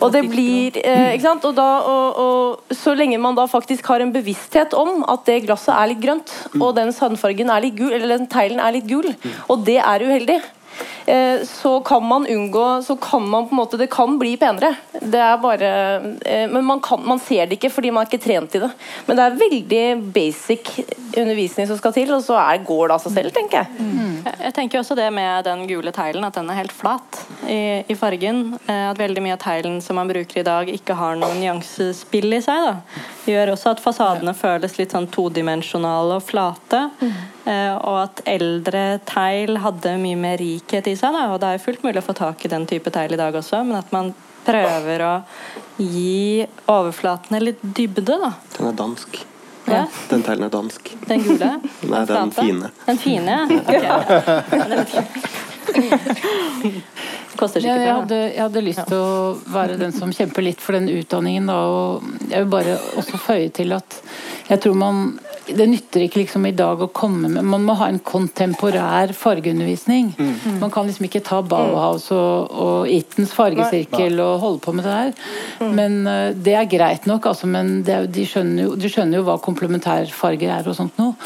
[0.00, 1.48] Og det blir eh, ikke sant?
[1.48, 5.42] Og, da, og, og så lenge man da faktisk har en bevissthet om at det
[5.46, 8.88] glasset er litt grønt, og den sandfargen er litt gul, eller den teglen er litt
[8.90, 9.08] gul,
[9.48, 10.42] og det er uheldig.
[11.06, 14.74] Eh, så kan man unngå så kan man på en måte, Det kan bli penere.
[14.92, 15.70] Det er bare
[16.24, 18.70] eh, Men man, kan, man ser det ikke fordi man er ikke trent i det.
[19.06, 20.70] Men det er veldig basic
[21.16, 23.84] undervisning som skal til, og så er, går det av seg selv, tenker jeg.
[23.84, 24.14] Mm.
[24.46, 27.98] Jeg tenker også det med den gule teglen, at den er helt flat i, i
[27.98, 28.56] fargen.
[28.66, 32.38] Eh, at veldig mye av teglen som man bruker i dag, ikke har noen nyansespill
[32.38, 32.70] i seg.
[32.70, 33.04] Da.
[33.30, 36.88] Gjør også at fasadene føles litt sånn todimensjonale og flate.
[37.00, 37.14] Mm.
[37.44, 41.12] Eh, og at eldre tegl hadde mye mer rikhet i seg.
[41.16, 41.26] Da.
[41.34, 43.60] Og det er fullt mulig å få tak i den type tegl i dag også,
[43.68, 44.14] men at man
[44.44, 45.12] prøver å
[45.80, 48.04] gi overflatene litt dybde.
[48.08, 48.32] da.
[48.56, 49.20] Den er dansk.
[49.64, 49.86] Ja.
[50.10, 50.90] Den teglen er dansk.
[51.08, 51.50] Den gule?
[51.92, 52.72] Nei, den fine.
[52.86, 53.38] Den fine,
[53.72, 54.00] ja.
[55.64, 56.82] Okay.
[57.38, 60.90] Koster jeg, hadde, jeg hadde lyst til å være den som kjemper litt for den
[60.92, 61.48] utdanningen.
[61.50, 63.96] Da, og jeg vil bare også føye til at
[64.50, 65.00] jeg tror man
[65.46, 70.12] det nytter ikke liksom i dag å komme med Man må ha en kontemporær fargeundervisning.
[70.16, 70.60] Mm.
[70.62, 74.94] Man kan liksom ikke ta Bauhaus og, og Ittens fargesirkel og holde på med det
[74.94, 75.26] der.
[75.60, 75.74] Mm.
[75.78, 79.26] Men eh, det er greit nok, altså, men det, de, skjønner jo, de skjønner jo
[79.28, 81.16] hva komplementærfarger er og sånt noe.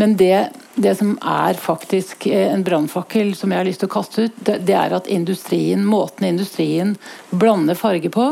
[0.00, 0.34] Men det,
[0.82, 4.40] det som er faktisk eh, en brannfakkel som jeg har lyst til å kaste ut,
[4.46, 6.94] det, er at industrien, måten industrien
[7.30, 8.26] blander farge på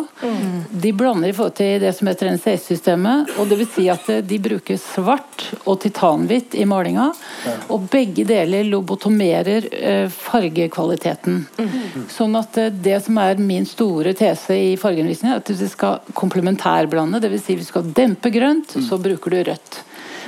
[0.71, 3.35] De blander i forhold til det som heter NCS-systemet.
[3.39, 7.11] og det vil si at eh, De bruker svart og titanhvitt i malinga.
[7.73, 9.69] Og begge deler lobotomerer
[10.13, 10.89] fargekvaliteten.
[10.89, 12.09] fargekvaliteten.
[12.11, 16.01] Sånn at eh, det som er min store tese i fargeundervisningen, er at vi skal
[16.19, 17.21] komplementærblande.
[17.23, 17.45] Dvs.
[17.45, 19.83] Si vi skal dempe grønt, så bruker du rødt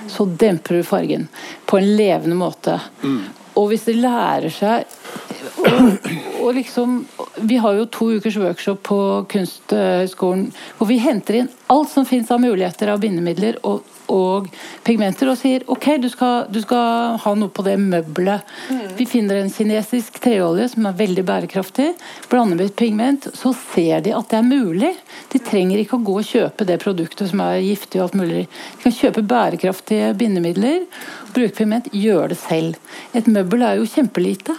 [0.08, 1.28] så demper du fargen
[1.66, 2.78] på en levende måte.
[3.58, 4.86] Og hvis de lærer seg
[5.60, 6.06] og,
[6.40, 7.00] og liksom
[7.48, 8.98] Vi har jo to ukers workshop på
[9.32, 14.48] Kunsthøgskolen hvor vi henter inn alt som fins av muligheter av bindemidler og, og
[14.86, 18.46] pigmenter, og sier ok, du skal, du skal ha noe på det møbelet.
[18.98, 21.90] Vi finner en kinesisk treolje som er veldig bærekraftig,
[22.30, 24.92] blander med et pigment, så ser de at det er mulig.
[25.32, 28.44] De trenger ikke å gå og kjøpe det produktet som er giftig og alt mulig.
[28.76, 30.84] De kan kjøpe bærekraftige bindemidler,
[31.34, 32.78] bruke pigment, gjøre det selv.
[33.16, 34.56] Et møbel er jo kjempelite.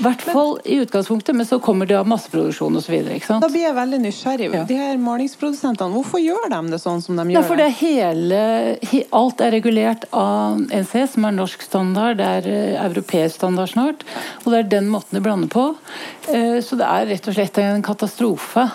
[0.00, 2.94] I hvert fall i utgangspunktet, men så kommer det av masseproduksjon osv.
[3.28, 4.46] Da blir jeg veldig nysgjerrig.
[4.56, 4.62] Ja.
[4.68, 8.38] De her malingsprodusentene, hvorfor gjør de det sånn som de gjør for det hele,
[9.16, 12.16] alt er regulert av NC, som er norsk standard.
[12.20, 14.06] Det er eh, europeisk standard snart.
[14.46, 15.66] Og det er den måten de blander på.
[16.32, 18.70] Eh, så det er rett og slett en katastrofe.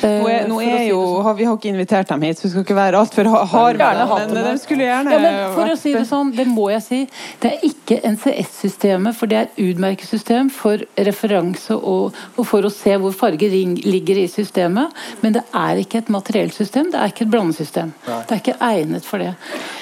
[0.00, 1.24] Eh, Nå er, nå er si jo, sånn.
[1.26, 4.30] har, vi har ikke invitert dem hit, så vi skal ikke være altfor harde Men,
[4.30, 4.46] Men her.
[4.54, 7.00] de skulle gjerne ja, men for å si det sånn, det må jeg si.
[7.42, 12.70] Det er ikke NCS-systemet, for det er et utmerkesystem for referanse og, og for å
[12.72, 13.52] se hvor farger
[13.84, 14.94] ligger i systemet.
[15.24, 17.92] Men det er ikke et materielt system, det er ikke et blandesystem.
[18.06, 19.34] Det er ikke egnet for det.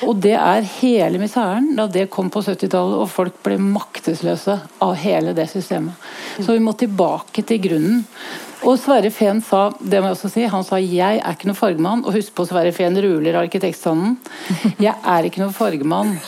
[0.09, 4.96] Og det er hele miseren da det kom på 70-tallet og folk ble maktesløse av
[5.04, 5.94] hele det systemet.
[6.40, 8.04] Så vi må tilbake til grunnen.
[8.66, 11.59] Og Sverre Fehn sa det må jeg også si, han sa 'jeg er ikke noen
[11.59, 12.04] fargemann'.
[12.06, 14.18] Og husk på Sverre Fehn ruler arkitektstanden.
[14.82, 16.18] 'Jeg er ikke noen fargemann',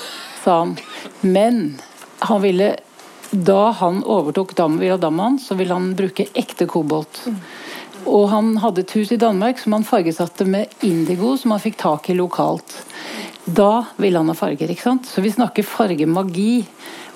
[0.44, 0.78] sa han.
[1.22, 1.80] Men
[2.20, 2.76] han ville
[3.30, 7.22] da han overtok Dam, Villa Damman, så ville han bruke ekte kobolt.
[8.06, 11.76] Og han hadde et hus i Danmark som han fargesatte med indigo, som han fikk
[11.82, 12.76] tak i lokalt.
[13.50, 15.06] Da ville han ha farger, ikke sant?
[15.10, 16.62] Så vi snakker fargemagi.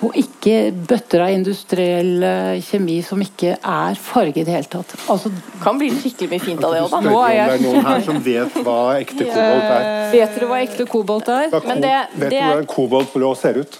[0.03, 4.91] Og ikke bøtter av industriell eh, kjemi som ikke er farge i det hele tatt.
[5.09, 5.31] Altså,
[5.63, 6.99] Kan bli skikkelig mye fint av det òg, da.
[7.05, 10.11] Nå er jeg- det er noen her som vet hva ekte kobolt er.
[10.11, 11.47] vet dere hva ekte kobolt er?
[11.53, 13.79] Hva ko Men det- vet du er- hvordan koboltblå ser ut?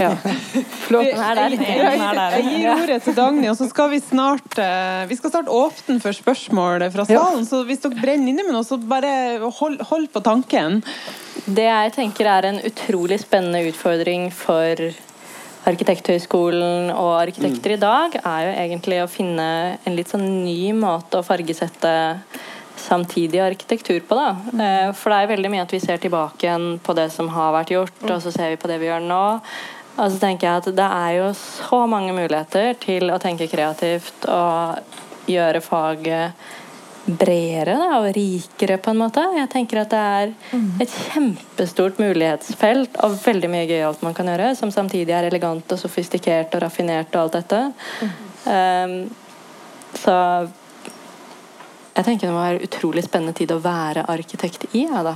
[0.00, 0.14] Ja.
[0.86, 1.06] Flott.
[1.12, 1.54] Er der.
[1.58, 2.36] Er der.
[2.38, 5.98] Jeg gir ordet til Dagny, og så skal vi snart eh, Vi skal snart åpne
[6.02, 7.46] for spørsmål fra salen.
[7.48, 9.12] Så hvis dere brenner inne med noe, så bare
[9.60, 10.80] hold, hold på tanken.
[11.46, 14.86] Det jeg tenker er en utrolig spennende utfordring for
[15.62, 19.44] Arkitekthøgskolen og arkitekter i dag, er jo egentlig å finne
[19.86, 21.92] en litt sånn ny måte å fargesette
[22.82, 24.16] samtidig arkitektur på.
[24.18, 24.32] da.
[24.64, 27.52] Eh, For det er veldig mye at vi ser tilbake igjen på det som har
[27.54, 29.22] vært gjort, og så ser vi på det vi gjør nå.
[29.98, 34.26] Og så tenker jeg at det er jo så mange muligheter til å tenke kreativt
[34.30, 36.50] og gjøre faget
[37.02, 39.24] bredere da, og rikere, på en måte.
[39.34, 40.32] Jeg tenker at det er
[40.84, 45.80] et kjempestort mulighetsfelt av veldig mye gøyalt man kan gjøre, som samtidig er elegant og
[45.80, 47.62] sofistikert og raffinert og alt dette.
[48.46, 48.96] Um,
[49.98, 50.14] så
[51.92, 54.86] jeg tenker det må være utrolig spennende tid å være arkitekt i.
[54.88, 55.12] Ja, da.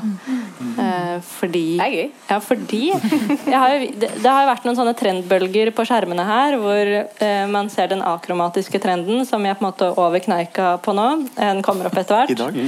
[0.83, 2.11] Eh, fordi Det er gøy.
[2.29, 6.59] Ja, fordi jeg har, det, det har jo vært noen sånne trendbølger på skjermene her,
[6.61, 10.93] hvor eh, man ser den akromatiske trenden, som er på en måte over kneika på
[10.97, 11.07] nå.
[11.37, 12.37] Eh, Den kommer opp etter hvert.
[12.37, 12.61] I dag.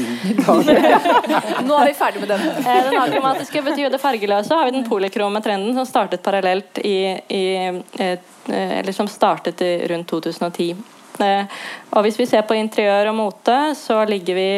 [1.69, 2.49] Nå er vi ferdig med den.
[2.65, 4.55] Eh, Den akromatiske betyr jo det fargeløse.
[4.57, 6.99] har vi den polikrome trenden som startet parallelt i,
[7.29, 7.45] i
[8.01, 10.73] eh, Eller som startet i rundt 2010.
[11.25, 11.45] Eh,
[11.91, 14.51] Og hvis vi ser på interiør og mote, så ligger vi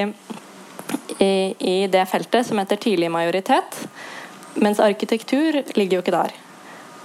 [1.22, 3.78] i, i det feltet som heter tidlig majoritet.
[4.60, 6.34] Mens arkitektur ligger jo ikke der.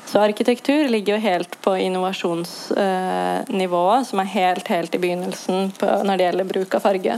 [0.05, 6.17] Så arkitektur ligger jo helt på innovasjonsnivået, som er helt, helt i begynnelsen på, når
[6.17, 7.13] det gjelder bruk av farge.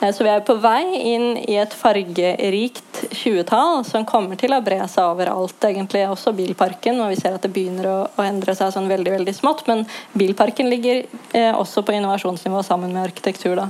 [0.00, 0.82] Eh, Så vi er på vei
[1.14, 7.00] inn i et fargerikt 20-tall som kommer til å bre seg overalt, egentlig også bilparken.
[7.00, 9.66] Og vi ser at det begynner å, å endre seg sånn veldig veldig smått.
[9.70, 13.56] Men bilparken ligger eh, også på innovasjonsnivå sammen med arkitektur.
[13.62, 13.68] Da.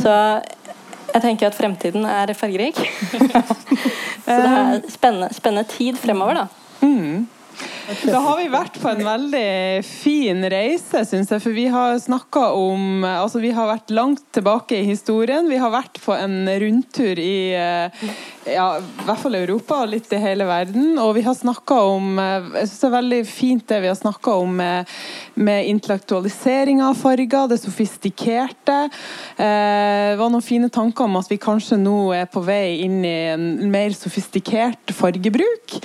[0.00, 0.10] Så
[1.12, 2.76] jeg tenker at fremtiden er fargerik.
[4.28, 6.46] Så det er spennende, spennende tid fremover, da.
[8.04, 11.42] Da har vi vært på en veldig fin reise, syns jeg.
[11.42, 15.48] For vi har snakka om Altså, vi har vært langt tilbake i historien.
[15.50, 18.04] Vi har vært på en rundtur i eh,
[18.52, 20.96] ja, i hvert fall Europa og litt i hele verden.
[21.02, 23.98] Og vi har snakka om eh, Jeg syns det er veldig fint det vi har
[23.98, 24.94] snakka om med,
[25.38, 28.78] med intellektualisering av farger, det sofistikerte.
[29.36, 33.02] Eh, Det var noen fine tanker om at vi kanskje nå er på vei inn
[33.04, 35.78] i en mer sofistikert fargebruk.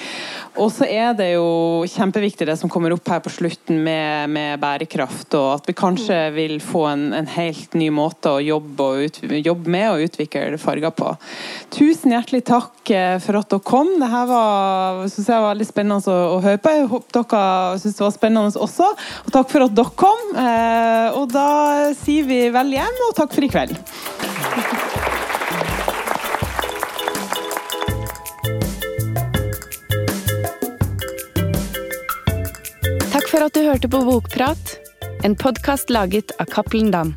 [0.61, 4.61] Og så er det jo kjempeviktig det som kommer opp her på slutten med, med
[4.61, 9.17] bærekraft, og at vi kanskje vil få en, en helt ny måte å jobbe, ut,
[9.33, 11.15] jobbe med og utvikle farger på.
[11.73, 12.52] Tusen hjertelig takk
[12.93, 13.89] eh, for at dere kom.
[14.01, 16.73] Det her var, synes jeg var litt spennende å høre på.
[16.73, 18.89] Jeg håper dere syntes det var spennende også.
[19.25, 20.23] Og takk for at dere kom.
[20.37, 21.47] Eh, og da
[21.97, 23.75] sier vi vel hjem, og takk for i kveld.
[33.13, 34.79] Takk for at du hørte på Bokprat,
[35.23, 37.15] en podkast laget av Cappelen Dam.